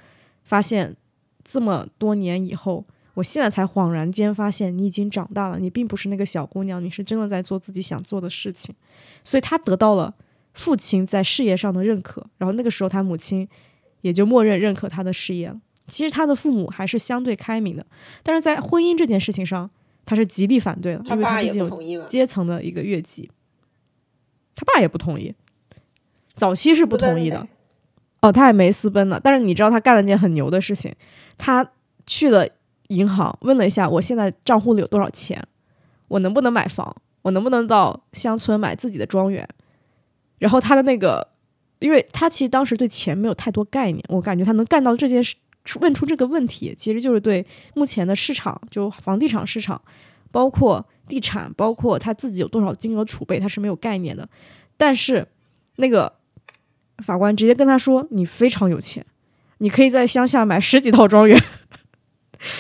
[0.43, 0.95] 发现，
[1.43, 2.84] 这么多年以后。”
[3.16, 8.74] 我现在才恍然间发现，你已经长大了，你并不是那个小姑娘，你是真的在做自己想做的事情。
[9.26, 10.14] 所以，他得到了
[10.53, 13.45] 父亲在事业上的认可，然后那个时候，他母亲
[14.01, 15.60] 也就默认认可他的事业了。
[15.89, 17.85] 其实，他的父母还是相对开明的，
[18.23, 19.69] 但是在婚姻这件事情上，
[20.05, 23.29] 他是极力反对的，因为他毕竟有阶层的一个越级。
[24.55, 25.33] 他爸也不同意，
[26.35, 27.47] 早期是不同意的。
[28.21, 29.19] 哦，他也没私奔呢。
[29.21, 30.95] 但是你知道，他干了件很牛的事情，
[31.37, 31.69] 他
[32.05, 32.47] 去了。
[32.89, 35.39] 银行问了一下，我现在账户里有多少钱？
[36.07, 36.95] 我能不能买房？
[37.21, 39.47] 我能不能到乡村买自己的庄园？
[40.39, 41.27] 然后他的那个，
[41.77, 45.35] 因为他其实当时对钱没有太多概念，我感觉他能干到这件事，
[45.82, 47.45] 问出这个问题，其实就是对
[47.76, 49.82] 目前的市场，就房地产市场，
[50.32, 54.28] 包括地产，包括他自己有多少金额储备，他是没有概念的。
[54.78, 55.28] 但是
[55.76, 56.14] 那个
[57.03, 59.05] 法官直接跟他说：“你非常有钱，
[59.60, 61.41] 你可以在乡下买十几套庄园。”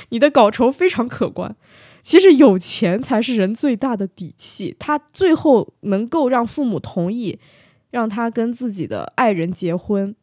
[0.09, 1.55] 你的稿酬非常可观，
[2.01, 4.75] 其实有钱才是人最大的底气。
[4.77, 7.39] 他最后能够让父母同意
[7.89, 10.13] 让他跟自己的爱人结婚，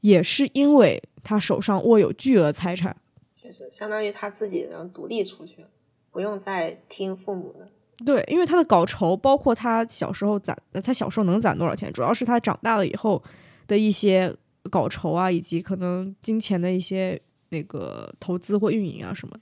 [0.00, 2.96] 也是因为他手上握有巨额财产，
[3.32, 5.64] 确实相当于他自己能独立出去，
[6.10, 7.68] 不用再听父母的。
[8.04, 13.22] 对，因为他的稿酬包括他小时候攒，他小时候能攒多少钱，主要是他长大了以后
[13.66, 14.34] 的一些
[14.70, 17.20] 稿酬啊，以及可能金钱的一些。
[17.52, 19.40] 那个投资或运营啊什么的，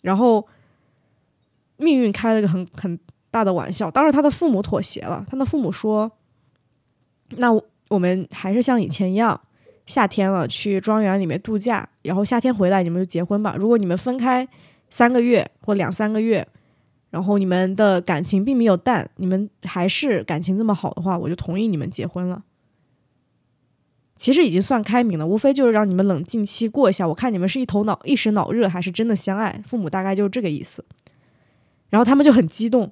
[0.00, 0.46] 然后
[1.76, 2.96] 命运开了个很很
[3.32, 3.90] 大的玩笑。
[3.90, 6.08] 当时他的父母妥协了，他的父母说
[7.36, 7.52] ：“那
[7.94, 9.40] 我们还是像以前一样，
[9.86, 13.54] 夏天了去庄园里面度假，然后夏天回来你们就结婚吧。
[13.56, 14.46] 如果你们分开
[14.90, 16.46] 三个月或两三个月，
[17.10, 22.42] 然后你们的感情并没有淡，你们还是感情这么好的话，我就同意你们结婚了。”
[24.16, 27.06] 其实已经算开明了，无非就是让你们冷静期过一下。
[27.06, 29.60] 我看你们是一头脑一时脑热，还是真的相爱？
[29.66, 30.84] 父母大概就是这个意思。
[31.90, 32.90] 然后他们就很激动，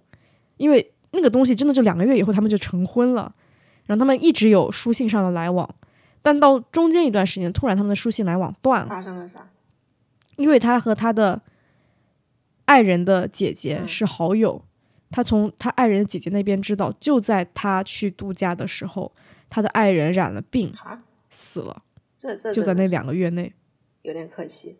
[0.57, 3.32] 因为那个东西真的就两个月以后他们就成婚了。
[3.93, 5.68] 然后他们一直有书信上的来往，
[6.22, 9.51] 但到中间一段时间，突然他们的书信来往断了，发生了啥？
[10.36, 11.43] 因为他和他的
[12.64, 14.64] 爱人的姐姐嗯是好友，
[15.11, 19.12] 他从他爱人的姐姐那边知道，就在他去度假的时候，
[19.51, 21.82] 他的爱人染了病啊，死了，
[22.16, 23.53] 这这就在那两个月内，
[24.01, 24.78] 有点可惜。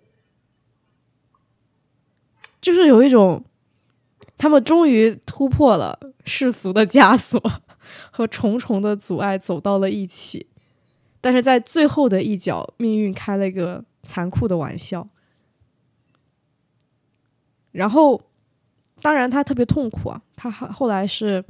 [2.63, 3.45] 就是有一种
[4.39, 7.39] 他们终于突破了世俗的枷锁
[8.13, 10.47] 和重重的阻碍，走到了一起。
[11.21, 15.09] 但是在最后的一角，命运开了一个残酷的玩笑。
[17.71, 18.21] 然后，
[19.01, 21.43] 当然他特别痛苦啊，他后后来是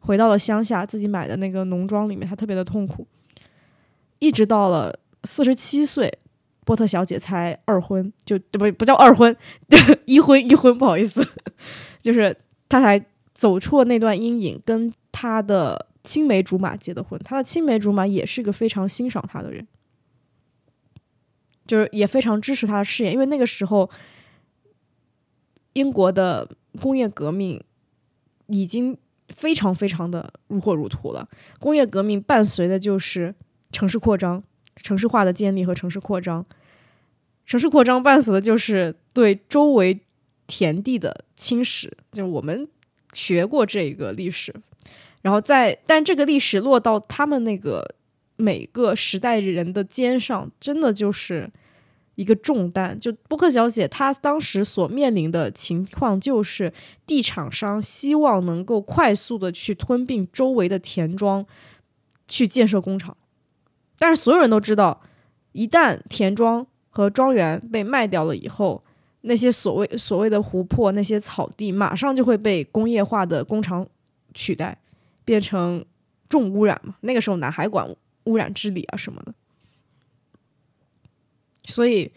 [0.00, 3.06] 回到了乡下，自己买的那个农庄里面，他特别的痛苦，
[4.18, 6.18] 一直到了四十七岁，
[6.64, 9.36] 波特小姐才二婚，就不不叫二婚，
[10.06, 11.24] 一婚一婚，不好意思，
[12.02, 12.36] 就是
[12.68, 17.18] 他才走出了那段阴影，跟他的青梅竹马结的婚。
[17.24, 19.66] 他的青梅竹马也是一个非常欣赏他的人，
[21.66, 23.90] 就是也非常支持他的事业，因为那个时候
[25.72, 26.46] 英国的
[26.82, 27.64] 工业革命
[28.48, 28.98] 已经
[29.34, 31.26] 非常非常的如火如荼了。
[31.58, 33.34] 工业革命伴随的就是
[33.72, 34.44] 城市扩张、
[34.76, 36.44] 城市化的建立和城市扩张。
[37.46, 39.98] 城市扩张伴随的就是对周围
[40.46, 42.68] 田地的侵蚀，就是我们
[43.14, 44.54] 学过这个历史，
[45.26, 47.96] 然后在但这个历史落到他们那个
[48.36, 51.50] 每个时代人的肩上，真的就是
[52.14, 52.96] 一个重担。
[53.00, 56.72] 就波克小姐她当时所面临的情况，就是
[57.04, 61.44] 地产商希望能够快速的去吞并周围的田庄，
[62.28, 63.16] 去建设工厂，
[63.98, 65.02] 但是所有人都知道，
[65.50, 68.84] 一旦田庄和庄园被卖掉了以后，
[69.22, 73.84] 那些所谓所谓的湖泊、那些草地，马上就会被工业化的工厂
[74.32, 74.78] 取代，
[75.26, 75.84] 变成
[76.30, 76.96] 重污染嘛。
[77.02, 77.86] 那个时候哪还管
[78.24, 79.34] 污染治理啊什么的？
[81.64, 82.10] 所以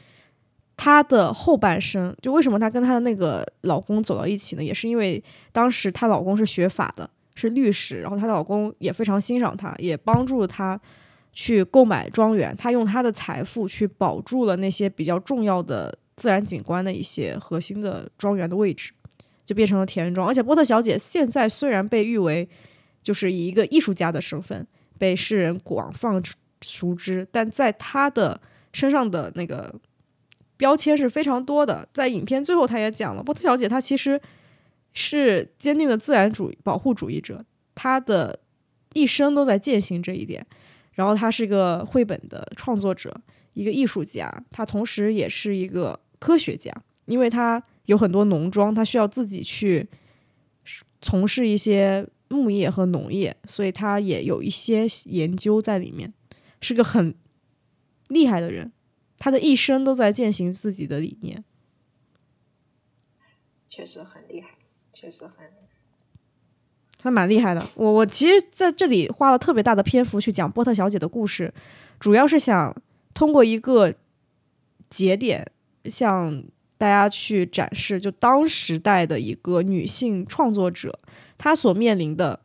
[0.78, 4.64] 她的后半生，就为什么她跟她的那个老公走到一起呢？
[4.64, 10.80] 也是因为当时她老公是学法的，是律师，然后她老公也非常欣赏她，也帮助她。
[11.32, 18.92] 去购买庄园，她用她的财富去保住了那些比较重要的自然景观的一些核心的庄园的位置，
[19.46, 20.28] 就变成了田园庄。
[20.28, 22.50] 而且波特小姐现在虽然被誉为
[23.02, 24.66] 就是以一个艺术家的身份
[24.98, 26.22] 被世人广泛
[26.62, 28.40] 熟知，但在他的
[28.74, 29.74] 身上的那个
[30.58, 31.88] 标签是非常多的。
[31.94, 34.20] 在影片最后，他也讲了，波特小姐她其实
[34.94, 38.40] 是坚定的自然主义保护主义者，她的
[38.94, 40.46] 一生都在践行这一点。
[40.94, 43.16] 然后她是一个绘本的创作者，
[43.54, 46.74] 一个艺术家，她同时也是一个科学家，
[47.06, 49.88] 因为她有很多农庄，她需要自己去
[51.02, 56.14] 从事一些牧业和农业，所以他也有一些研究在里面，
[56.62, 57.14] 是个很
[58.08, 58.72] 厉害的人。
[59.18, 61.44] 他的一生都在践行自己的理念，
[63.68, 64.52] 确实很厉害，
[64.94, 65.68] 确实很厉害。
[66.98, 67.62] 他蛮厉害的。
[67.76, 71.54] 我我其实在这里花了特别大的篇幅去讲波特小姐的故事，
[72.00, 72.74] 主要是想
[73.14, 73.94] 通过一个
[74.90, 75.52] 节点
[75.86, 76.44] 向
[76.78, 80.98] 大家去展示，就当时代的一个女性创作者，
[81.40, 82.40] 她所面临的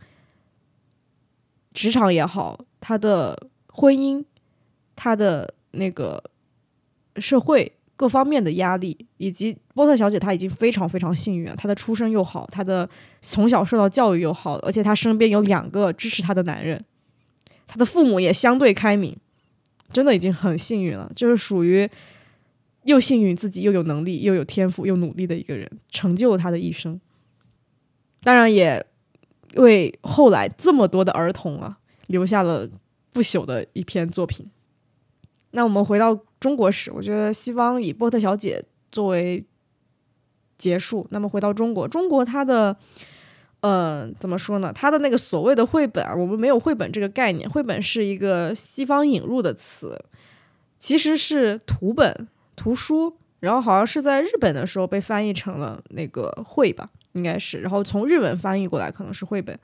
[1.74, 4.24] 职场也好，她的婚姻，
[4.96, 6.24] 她的那个
[7.16, 7.70] 社会。
[7.96, 12.90] 各方面的压力，以及波特小姐她已经非常非常幸运，她的出身又好，她的
[13.20, 16.84] 从小受到教育又好，而且她身边有两个支持她的男人，
[17.68, 19.16] 她的父母也相对开明，
[19.92, 21.88] 真的已经很幸运了，就是属于
[22.82, 27.00] 又幸运自己又有能力又有天赋又努力的一个人，成就了她的一生。
[28.24, 28.84] 当然也
[29.54, 32.68] 为后来这么多的儿童啊留下了
[33.12, 34.50] 不朽的一篇作品。
[35.52, 39.44] 那我们回到中国史，我觉得西方以波特小姐作为
[40.58, 41.06] 结束。
[41.10, 42.76] 那么回到中国，中国它的，
[43.60, 44.72] 呃，怎么说呢？
[44.74, 49.96] 它的那个所谓的绘本啊，我们没有绘本这个概念，绘本是一个西方引入的词，
[50.78, 59.58] 其实是图本、图书，然后好像是在日本的时候被翻译成了那个绘吧，应该是，然后从日文翻译过来可能是绘本。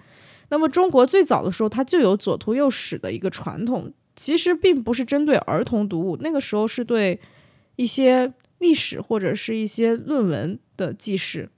[0.49, 3.93] 那么中国最早的时候，它就有左图右史的一个传统。
[4.17, 7.19] 其实并不是针对儿童读物，那个时候是对
[7.77, 11.49] 一些历史或者是一些论文的记事，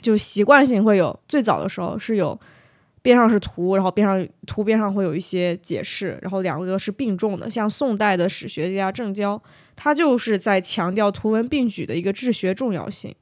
[0.00, 1.20] 就习惯性会有。
[1.28, 2.40] 最早的时候是有
[3.02, 7.50] 边上是图，然后边上图边上会有一些解释，然后两个是并重的。
[7.50, 9.42] 像宋代的史学家郑交，
[9.76, 13.14] 他就是在强调图文并举的一个治学重要性。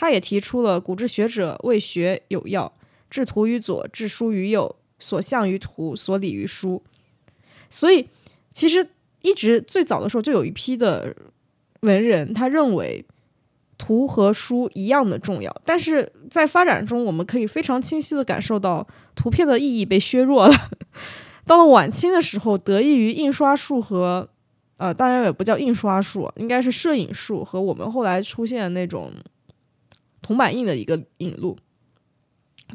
[0.00, 2.72] 他也提出了“古之学者为学有要，
[3.10, 6.80] 治图于左，治书于右，所向于图，所理于书”。
[7.68, 8.08] 所以，
[8.52, 8.90] 其实
[9.22, 11.16] 一直最早的时候就有一批的
[11.80, 13.04] 文人，他认为
[13.76, 18.86] 图和书一样的重要，但是在发展中，我们可以非常清晰的感受到
[19.16, 20.54] 图片的意义被削弱了。
[21.44, 24.28] 到了晚清的时候，得益于印刷术和
[24.76, 29.10] 呃，当然也不叫印刷术，应该是摄影术和我们后来出现的那种
[30.28, 31.56] 铜版印的一个引路，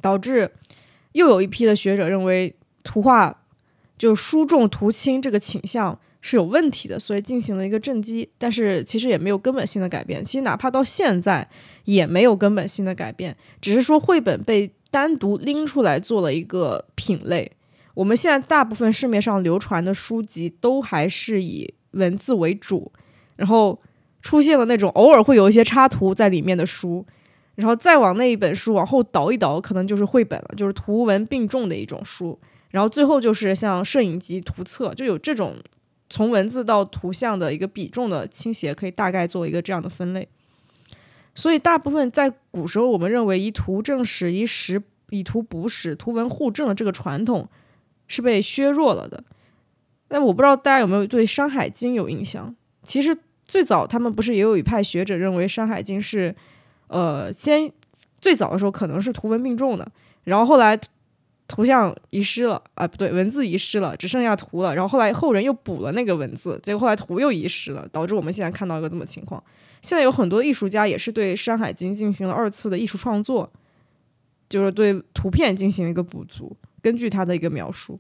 [0.01, 0.51] 导致
[1.11, 3.43] 又有一批的学者认为图画
[3.95, 8.27] 就书重图轻这个倾向是有问题的，所以进行了一个正击。
[8.39, 11.47] 但是其实也没有根本性的改变，其实哪怕到现在
[11.83, 17.51] 也没有根本性的改变，只是说绘本被单独拎出来做了一个品类。
[17.93, 22.91] 我们现在大部分市面上流传的书籍都还是以文字为主，
[23.35, 23.79] 然后
[24.23, 27.05] 出现了那种偶尔会有一些插图在里面的书，
[27.55, 32.39] 然后再往那一本书往后倒一倒，可能就是绘本了，就是图文并重的一种书。
[32.71, 35.55] 然后最后就是像摄影集、图册，就有这种
[36.09, 40.27] 从文字到图像的一个比重的倾斜，可以大概做一个这样的分类。
[41.35, 47.47] 所以大部分在古时候，我们认为以图正史、以史以图补史、图文互证的这个传统。
[48.05, 49.23] 是被削弱了的，
[50.09, 52.53] 但我不知道大家有没有对《山海经》有印象？
[52.83, 56.35] 其实最早他们不是也有一派学者认为《山海经》是，
[56.87, 57.71] 呃，先
[58.21, 59.91] 最早的时候可能是图文并重的，
[60.23, 60.79] 然后后来
[61.47, 69.43] 图像遗失了啊，不对，文字遗失了，只剩下图了，然后后来后人又补了那个文字，结果后来图又遗失了，导致我们现在看到一个这么情况。
[69.81, 73.51] 现在有很多艺术家也是对《山海经》进行了二次的艺术创作，
[74.47, 76.55] 就是对图片进行了一个补足。
[76.81, 77.99] 根据他的一个描述，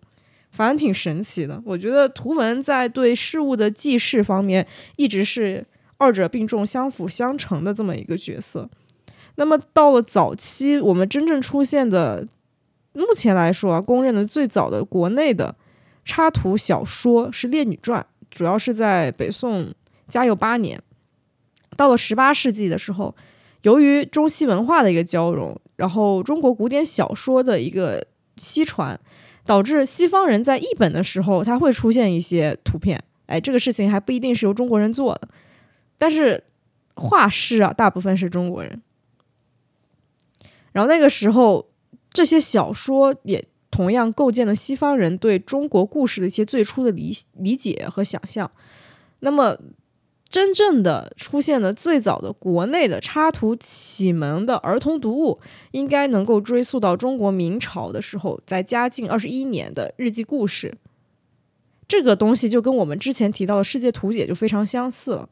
[0.51, 1.61] 反正挺神奇的。
[1.65, 4.65] 我觉得图文在对事物的记事方面，
[4.95, 5.65] 一直是
[5.97, 8.69] 二者并重、相辅相成的这么一个角色。
[9.35, 12.27] 那么到了早期，我们真正出现的，
[12.93, 15.55] 目前来说啊，公认的最早的国内的
[16.05, 19.73] 插图小说是《列女传》，主要是在北宋
[20.07, 20.81] 嘉佑八年。
[21.75, 23.15] 到了十八世纪的时候，
[23.63, 28.05] 由于中西文化的一个交融，然后中国古典小说的一个。
[28.35, 28.99] 西传
[29.45, 32.99] 导致西方人在译本的时候，它会出现一些图片。
[33.27, 35.27] 哎，这个事情还不一定是由中国人做的，
[36.03, 36.43] 但是
[36.95, 38.81] 画师啊，大部分是中国人。
[40.73, 41.69] 然后那个时候，
[42.11, 43.41] 这些小说也
[43.71, 48.51] 同样构建了西方人对中国故事的一些最初的理理解和想象。
[49.21, 49.57] 那么。
[50.29, 55.39] 真正的出现的最早的国内的插图启蒙的儿童读物，
[55.69, 60.75] 应该能够追溯到中国明朝的时候，在嘉靖二十一年的日记故事。
[61.87, 65.29] 这个东西就跟我们之前提到的世界图解就非常相似了。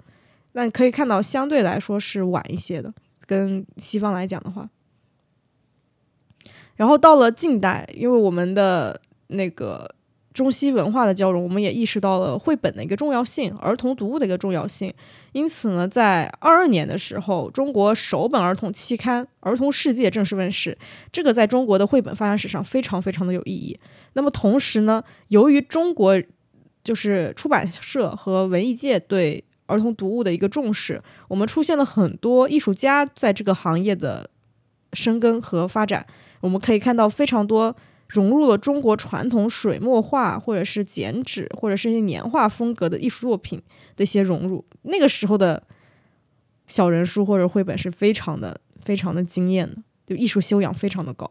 [0.53, 2.93] 那可以看到，相对来说是晚一些的，
[3.25, 4.69] 跟西方来讲的话。
[6.75, 9.95] 然后到了近代，因为我们的那个。
[10.33, 14.93] 中西文化的交融，我们也意识到了绘本的一个重要性，儿童读物的一个重要性。
[15.33, 20.77] 因此呢，在二二年的时候，中国首本儿童期刊《儿童世界》正式问世。
[21.11, 23.77] 这个在中国的绘本发展史上非常非常的有意义。
[24.13, 26.15] 那么同时呢，由于中国
[26.81, 34.29] 就是出版社和文艺界对儿童读物的一个重视，我们出现了很多艺术家在这个行业的
[34.93, 36.05] 深耕和发展。
[36.41, 37.75] 我们可以看到非常多。
[38.13, 43.57] 融入了中国传统水墨画，或者是剪纸，或者是一些年画风格的艺术作品
[43.95, 44.65] 的一些融入。
[44.81, 45.63] 那个时候的
[46.67, 51.25] 小人书或者绘本是非常的、非常的惊艳的，就艺术修养非常的高。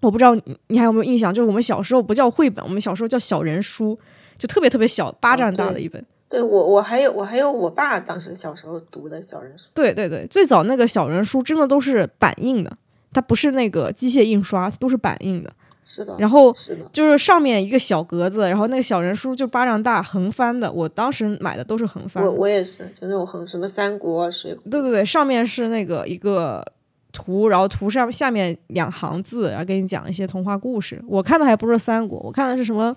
[0.00, 1.32] 我不知道你你还有没有印象？
[1.32, 3.96] 就是我们小时候不叫绘本，我们小时候叫小人书，
[4.36, 6.04] 就特别特别小，巴掌大的一本。
[6.30, 9.66] 对我，我还有我还有我爸当时小时候读的小人书。
[9.74, 12.74] 对对对，最早那个小人书真的都是版印的。
[13.12, 15.52] 它不是那个机械印刷，都是版印的。
[15.82, 16.14] 是的。
[16.16, 20.70] 然后是的，就是上面一个小格子，然后那个小人书就巴掌大，横翻的。
[20.70, 22.24] 我当时买的都是横翻。
[22.24, 24.56] 我我也是，就那种横什么三国、水。
[24.70, 26.64] 对对对，上面是那个一个
[27.10, 31.02] 图，然后图上下面两行字，然后给你讲一些童话故事。
[31.08, 32.96] 我看的还不是三国，我看的是什么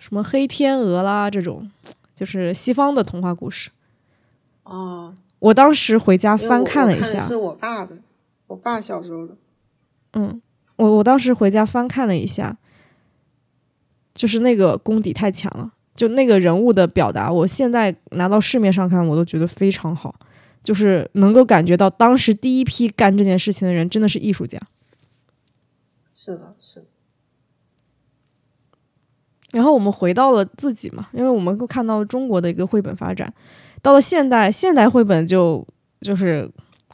[0.00, 1.70] 什么黑天鹅啦这种，
[2.20, 3.70] 就是西方的童话故事。
[4.64, 5.16] 哦。
[5.38, 7.18] 我当时回家翻看了一下。
[7.18, 7.96] 是我爸的。
[8.46, 9.36] 我爸小时候的，
[10.12, 10.42] 嗯，
[10.76, 12.58] 我我当时回家翻看了一下，
[14.12, 20.14] 就是那个功底太强了，就那个人物的表达，我现在拿到市面上看，我都觉得非常好，
[20.62, 24.60] 就是能够感觉到当时第一批干这件事情的人真的是艺术家。
[26.12, 26.84] 是的，是。
[29.50, 33.32] 然后我们回到了自己嘛，因为我们都看到中国的一个绘本发展，
[33.82, 35.66] 到了现代，现代绘本就
[36.00, 36.50] 就是。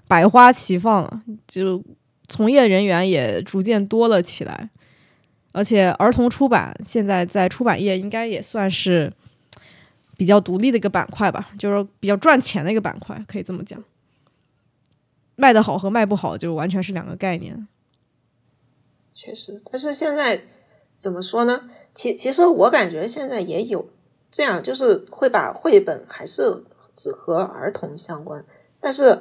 [0.08, 1.82] 百花齐放了，就
[2.28, 4.70] 从业人员也逐渐多了起来。
[5.50, 9.12] 而且儿童出版现在在出版业应该也算是
[10.16, 13.82] 比较独立的一个板块吧，就是比较赚钱的一个板块，可以这么讲。
[15.34, 17.66] 卖得好和卖不好就完全是两个概念。
[19.12, 20.42] 确实，但是现在
[20.96, 21.68] 怎么说呢？
[21.96, 23.88] 其其实我感觉现在也有
[24.30, 26.62] 这样，就是会把绘本还是
[26.94, 28.44] 只和儿童相关，
[28.78, 29.18] 但是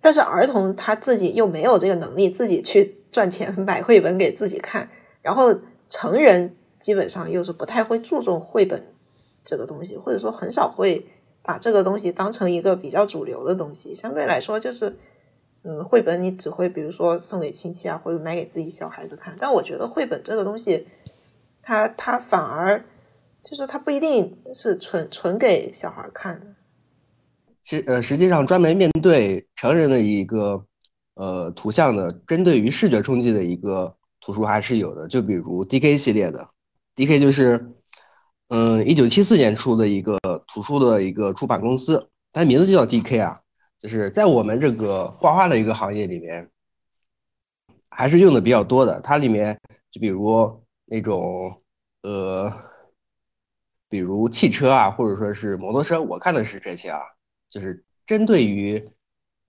[0.00, 4.90] 但是儿童他自己又没有这个能力自己去 赚钱买绘本给自己看，
[5.22, 5.54] 然后
[5.88, 8.84] 成人基本上又是不太会注重绘本
[9.44, 11.06] 这个东西，或者说很少会
[11.42, 14.96] 把这个东西当成一个比较主流的东西，相对来说就是。
[15.64, 19.36] 嗯，绘本你只会比如说送给亲戚啊，或者买给自己小孩子看。
[19.38, 20.88] 但我觉得绘本这个东西，
[21.62, 22.84] 它它反而
[23.42, 26.46] 就是它不一定是纯纯给小孩看的。
[27.64, 30.64] 实呃，实际上专门面对成人的一个
[31.14, 35.06] 呃图像的，针对于视觉冲击的一个图书还是有的。
[35.06, 36.48] 就比如 D.K 系列的
[36.96, 37.64] ，D.K 就是
[38.48, 43.38] 嗯一九七四年出的一个图书的一个出版公司，它名字就叫 D.K 啊。
[43.80, 46.48] 就是在我们这个画画的一个行业里面，
[47.88, 49.00] 还是用的比较多的。
[49.00, 49.58] 它里面
[49.90, 50.61] 就比如
[50.92, 51.62] 那种
[52.02, 52.52] 呃，
[53.88, 57.00] 比如汽车啊，或者说是摩托车，我看的是这些啊，
[57.48, 58.90] 就是针对于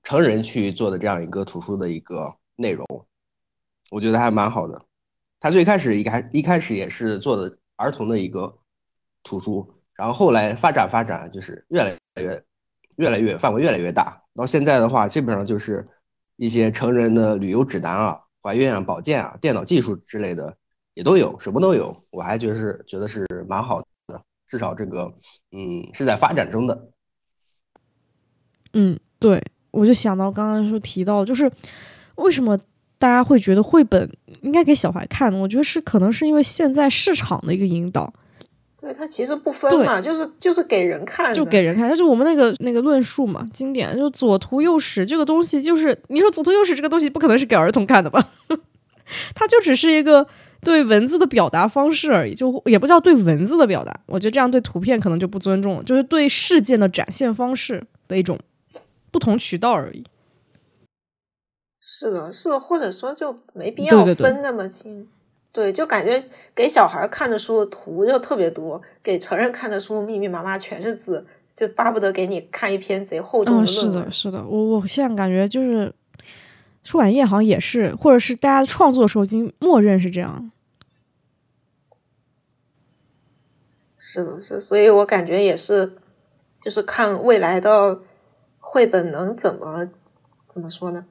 [0.03, 2.87] 成人去做的这样一个图书的一个内容，
[3.91, 4.85] 我觉得还蛮好的。
[5.41, 8.57] 他最开始一开一开始也是做的儿童的一个
[9.21, 12.45] 图书，然后后来发展发展，就是越来越
[12.95, 14.23] 越来越范围越来越大。
[14.33, 15.85] 到现在的话，基本上就是
[16.37, 20.57] 一些成人的旅游指南啊、怀孕啊、保健啊、电脑技术之类的
[20.93, 21.95] 也都有，什么都有。
[22.11, 25.13] 我还觉得是觉得是蛮好的，至少这个
[25.51, 26.89] 嗯是在发展中的。
[28.73, 31.51] 嗯，对，我就想到刚刚说提到，就是
[32.15, 32.57] 为什么
[32.97, 34.09] 大家会觉得绘本
[34.41, 35.33] 应该给小孩看？
[35.33, 38.13] 我觉得是可能是因为现在市场的一个引导。
[38.75, 48.31] 对它其实不分嘛，就是就是给人看，就给人看，但是我们那个那个论述嘛，经典就左图右史这个东西，就是你说左图右史这个东西不可能是给儿童看的吧？
[49.33, 50.27] 它就只是一个
[50.63, 53.93] 对文字的表达方式而已，就也不叫对文字的表达。
[54.07, 58.39] 我觉得这样对图片可能就不尊重了，就是对事件的展现方式的一种
[59.11, 60.03] 不同渠道而已。
[61.79, 65.07] 是的，是的，或者说就没必要分那么清。
[65.51, 66.19] 对，就感觉
[66.55, 74.03] 给小孩看的书图就特别多，给成人看的书密密麻麻全是字，就巴不得给你看一篇贼厚重的论文。
[74.03, 75.93] 是的，是的，我我现在感觉就是
[76.83, 80.51] 出版业好像也是，或者是大家创作的时候已经默认是这样。
[83.97, 85.95] 是的，是，所以我感觉也是，
[86.59, 88.01] 就是看未来的
[88.59, 89.89] 绘本能怎么
[90.45, 91.05] 怎么说呢？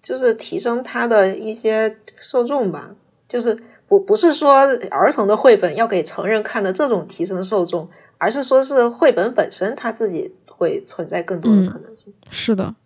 [0.00, 2.94] 就是提升它的一些受众吧，
[3.26, 3.58] 就是
[3.88, 4.54] 不不是说
[4.90, 12.14] 儿童的绘本要给成人看的这种提升受众，而是说是绘本本身它自己会存在更多的可能性。
[12.30, 12.76] 是的，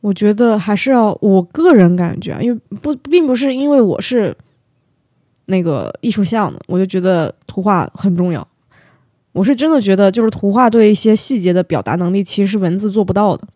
[0.00, 4.36] 我觉得还是要我个人感觉，因为不并不是因为我是
[5.46, 8.46] 那个艺术项的，我就觉得图画很重要。
[9.32, 13.46] 我是真的觉得，就是图画对一些细节的表达能力，其实是文字做不到的。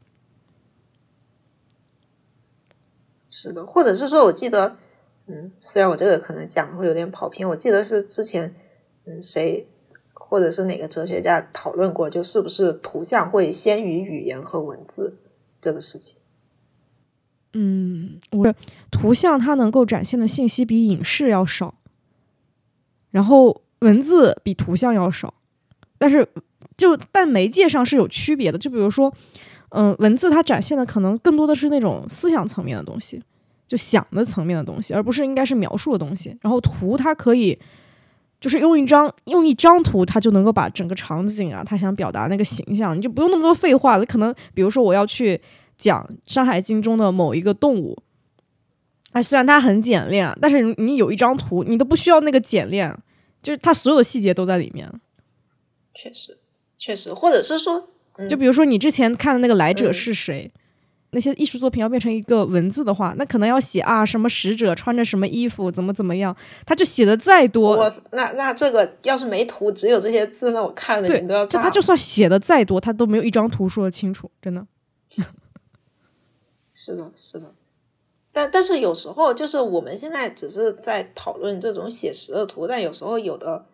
[3.30, 4.76] 是的，或者是说，我记得，
[5.26, 8.55] 嗯，虽然我这个可能讲会有点跑偏，我记得是之前，
[9.07, 9.66] 嗯，谁
[10.12, 15.16] 或者是哪个哲学家讨论过，就是不是图像会先于语言和文字
[15.61, 16.20] 这个事情。
[17.55, 18.55] 嗯，我
[18.91, 21.75] 图像它能够展现的信息比影视要少，
[23.11, 25.35] 然后文字比图像要少，
[25.99, 26.29] 但是
[26.77, 29.13] 就但媒介上是有区别的，就比如说。
[29.73, 33.23] 嗯，文字它展现的可能更多的是那种思想层面的东西，
[33.69, 36.37] 就想的层面的东西，而不是应该是描述的东西。
[36.41, 37.57] 然后图它可以，
[38.41, 44.05] 就是用一张用一张图，它就能够把整个场景啊，它想表达那个形象，你就不用那么多废话了。
[44.05, 45.41] 可能比如说我要去
[45.81, 48.01] 讲《山海经》中的某一个动物，
[49.12, 52.95] 哎，虽然它很简练，但是你有一张图，你都不需要那个简练，
[53.43, 54.89] 就是它所有的细节都在里面。
[55.95, 56.39] 确实，
[56.76, 57.89] 确实，或者是说。
[58.28, 60.51] 就比如说你之前看的那个来者是谁，
[61.12, 74.66] 那些艺术作品要变成一个文字的话，那可能要写啊什么使者穿着什么衣服，怎么怎么样，他就写的再多，我那那这个要是没图，只有这些字，那我看的人都要就他就算写的再多，他都没有一张图说的清楚，真的。
[76.83, 77.55] 是的，是的，
[78.33, 83.66] 但但是有时候就是我们现在只是在讨论这种写实的图，但有时候有的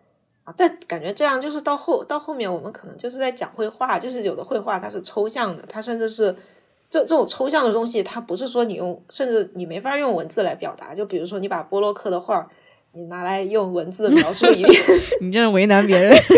[0.43, 0.53] 啊。
[0.57, 6.35] 但感觉这样就是到后到后面，我们可能就是在讲绘画，就是有的绘画它是抽象的，它甚至是
[6.89, 10.93] 这这种抽象的东西，它不是说你用，甚至你没法用文字来表达。
[10.93, 12.51] 就比如说你把波洛克的画
[12.91, 14.83] 你拿来用文字描述一遍，
[15.21, 16.21] 你这为难别人。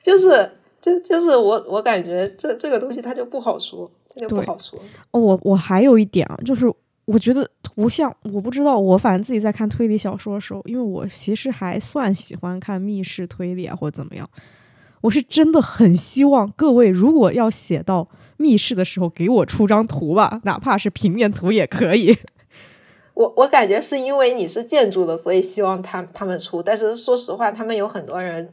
[0.00, 0.52] 就是
[0.82, 4.76] 就就是我我感觉这这个东西它就不好说，它就不好说。
[5.12, 6.66] 哦，我我还有一点啊，就是
[7.04, 14.28] 我觉得图像，我不知道，我反正自己在看推理小说的时候，因为我其实还算喜欢看密室推理啊，或者怎么样，
[15.02, 22.18] 我是真的很希望各位如果要写到密室的时候，给我出张图吧，哪怕是平面图也可以。
[23.14, 28.52] 我我感觉是因为你是建筑的，所以希望他他们出，但是说实话，他们有很多人。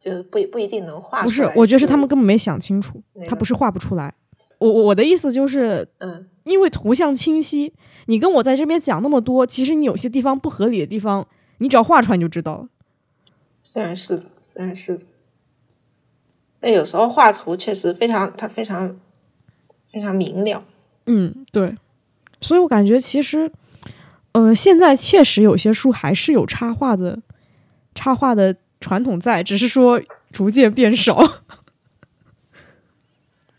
[0.00, 1.26] 就不不一定能画出来。
[1.26, 4.14] 不是，我觉得是他们根本没想清楚，他不是画不出来。
[4.58, 7.74] 我我的意思就是，嗯，因为图像清晰，
[8.06, 11.26] 你跟我在这边讲那么多，其实你有些地方不合理的地方，
[11.58, 12.68] 你只要画出来你就知道了。
[13.62, 15.02] 虽然是的，虽然是的，
[16.58, 18.98] 但有时候画图确实非常，它非常
[19.92, 20.64] 非常明了。
[21.06, 21.76] 嗯，对。
[22.40, 23.52] 所以我感觉其实，
[24.32, 27.20] 嗯，现在确实有些书还是有插画的，
[27.94, 28.56] 插画的。
[28.80, 30.00] 传统在，只是说
[30.32, 31.22] 逐渐变少。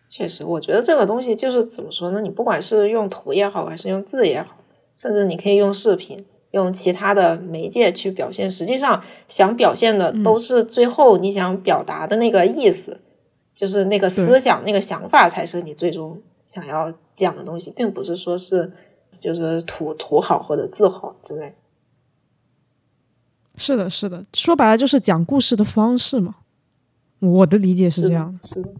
[0.10, 2.20] 确实，我觉得这个东西就是怎么说呢？
[2.20, 4.58] 你不管是用图也好，还是用字也好，
[4.98, 13.00] 甚至你可以用视频、用其他的媒介去表现，实际上想表现的都是最后你想表达的那个意思，
[13.56, 18.74] 就是那个思想、那个想法才是你最终想要讲的东西，并不是说是
[19.22, 21.54] 就是图图好或者字好之类。
[23.62, 26.36] 是的，是的，说白了就是讲故事的方式嘛。
[27.20, 28.36] 我的理解是这样。
[28.42, 28.74] 是的。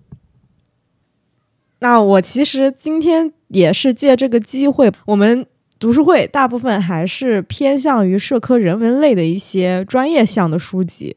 [1.78, 5.46] 那我其实今天也是借这个机会，我们
[5.78, 11.16] 读书会大部分还是偏向于社科人文类的一些专业项的书籍。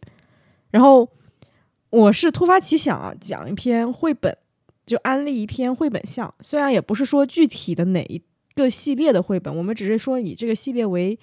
[0.71, 1.09] 然后
[1.89, 4.37] 我是突发奇想啊，讲一篇绘本，
[4.85, 6.33] 就安利一篇绘本项。
[6.43, 8.21] 虽然也不是说具体的哪一
[8.55, 11.19] 个系列的绘本，我们只是说以这个系列为。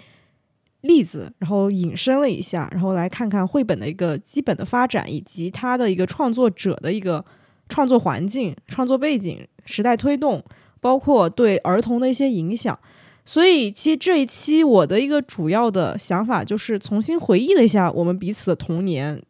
[0.81, 7.23] 例子，然后引申了一下，然后来看看绘本的一个基本的发展，以及它的一个创作者的一个
[7.69, 10.43] 创作环境、创作背景、时代推动，
[10.79, 12.77] 包括对儿童的一些影响。
[13.23, 19.21] 所以，其实这一期我的一个主要的想法就是重新回忆了一下我们彼此的童年，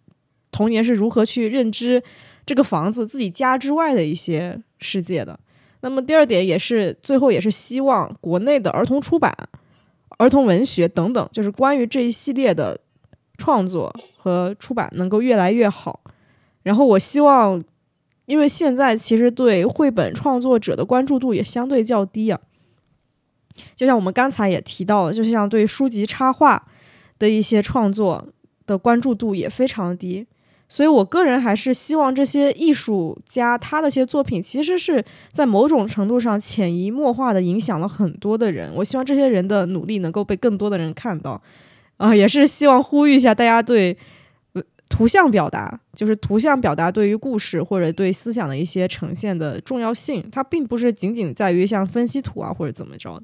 [0.51, 2.01] 童年是如何去认知
[2.45, 5.37] 这个房子自己家之外的一些世界的。
[5.81, 9.35] 那么，第二点也是最后也是希望国内的儿童出版。
[10.21, 12.79] 儿童文学等等，就是关于这一系列的
[13.39, 16.01] 创作和出版能够越来越好。
[16.61, 17.59] 然后我希望，
[18.27, 22.39] 因为现在其实对绘本创作者的关注度也相对较低啊。
[23.75, 26.67] 就像我们刚才也提到了，就像对书籍插画
[27.17, 28.23] 的一些创作
[28.67, 30.27] 的关注度也非常低。
[30.73, 35.03] 所以，我个人还是希望这些艺术家他的一些作品，其实是
[35.33, 38.71] 在某种程度上潜移默化的影响了很多的人。
[38.75, 41.41] 我希望这些人的努力能够被更多的人看到，
[41.97, 43.97] 啊，也是希望呼吁一下大家对
[44.87, 50.25] 图像表达，就是图像表达对于故事或者对思想的一些呈现的重要性。
[50.31, 53.21] 它并不是仅仅在于像分析图啊或者怎么着。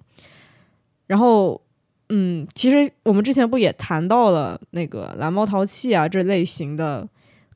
[1.05, 1.61] 然后，
[2.09, 7.07] 嗯，其实我们之前不也谈到了那个蓝猫淘气啊这类型的。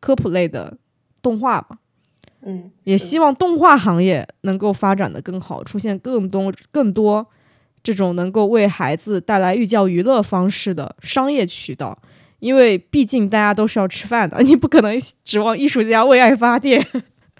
[0.01, 0.75] 科普类的
[1.21, 1.77] 动画吧，
[2.41, 7.25] 嗯，也希望动画行业能够发展的更好，出现更多更多
[7.83, 11.97] 这种能够为孩子带来寓教于乐方式的商业渠道，
[12.39, 16.83] 因为毕竟大家都是要吃饭的， 你不可能指望艺术家为爱发电，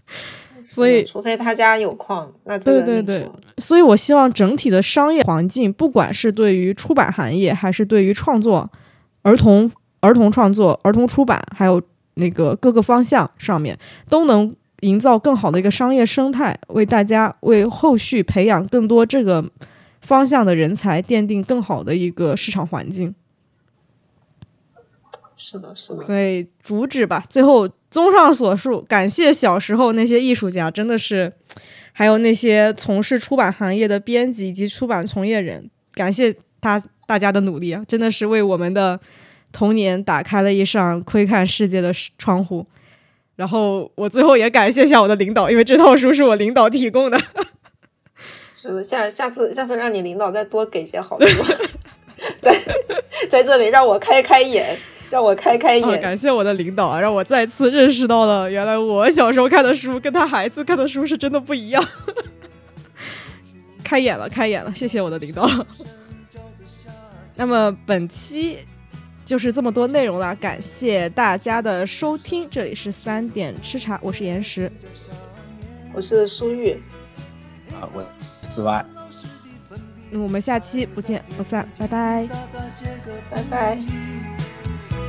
[0.62, 8.70] 所以除非他家有矿，那对对对，所以我希望整体的商业环境，不管是对于出版行业，还是对于创作
[9.24, 11.82] 儿童儿童创作、儿童出版，还有。
[12.16, 13.78] 那个各个方向上面
[14.10, 19.48] 都能营造更好的一个商业生态，为大家为后续培养更多这个
[20.02, 23.14] 方向的人才奠定更好的一个市场环境。
[25.38, 26.04] 是的，是的。
[26.04, 31.32] 所以主旨吧，最后综上所述，感谢小时候那些艺术家，真的是
[31.94, 39.00] 还有那些从事出版行业的编辑以及出版从业人，感谢他大家的努力啊，真的是为我们的。
[39.52, 42.66] 童年打开了一扇窥看世界的窗户，
[43.36, 47.22] 然后我最后也感谢一下我的领导，因为这套书是我领导提供的。
[48.56, 51.26] 是的，下下次下次让你领导再多给些好处，
[52.40, 52.56] 在
[53.30, 54.78] 在这里让我开开眼，
[55.10, 56.02] 让我开开眼。
[56.02, 61.84] 感谢我的领导啊，让我再次认识到了原来我小时候看的书跟他孩子看的书是真的不一样。
[63.84, 65.50] 开眼了，开眼了，谢谢我的领导。
[67.36, 68.60] 那么本期。
[69.32, 72.46] 就是这么多内容了，感谢大家的收听。
[72.50, 74.70] 这里是三点吃茶，我是岩石，
[75.94, 76.74] 我是苏玉，
[77.72, 78.06] 啊，我
[78.42, 78.86] 四 Y。
[80.10, 82.28] 那我们下期不见不散，拜拜，
[83.30, 83.78] 拜拜，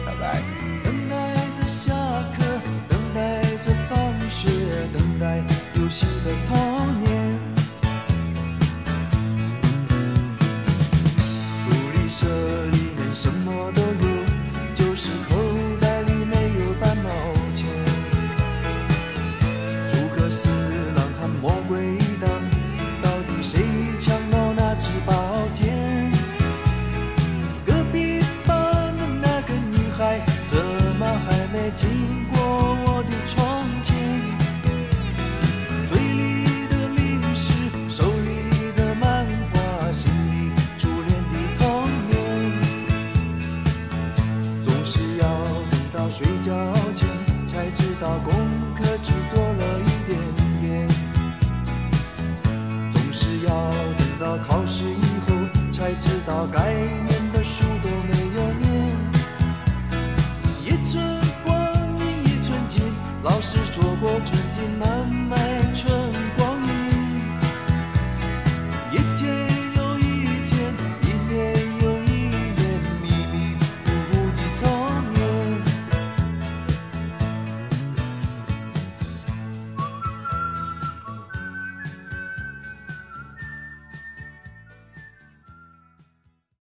[0.07, 0.41] 拜拜。
[0.85, 1.93] 等待着下
[2.39, 2.45] 课，
[2.89, 3.99] 等待着放
[4.31, 4.49] 学，
[4.93, 5.43] 等待
[5.75, 6.57] 游戏的童
[7.01, 7.11] 年。
[11.59, 12.25] 福利社
[12.71, 13.82] 里面什么都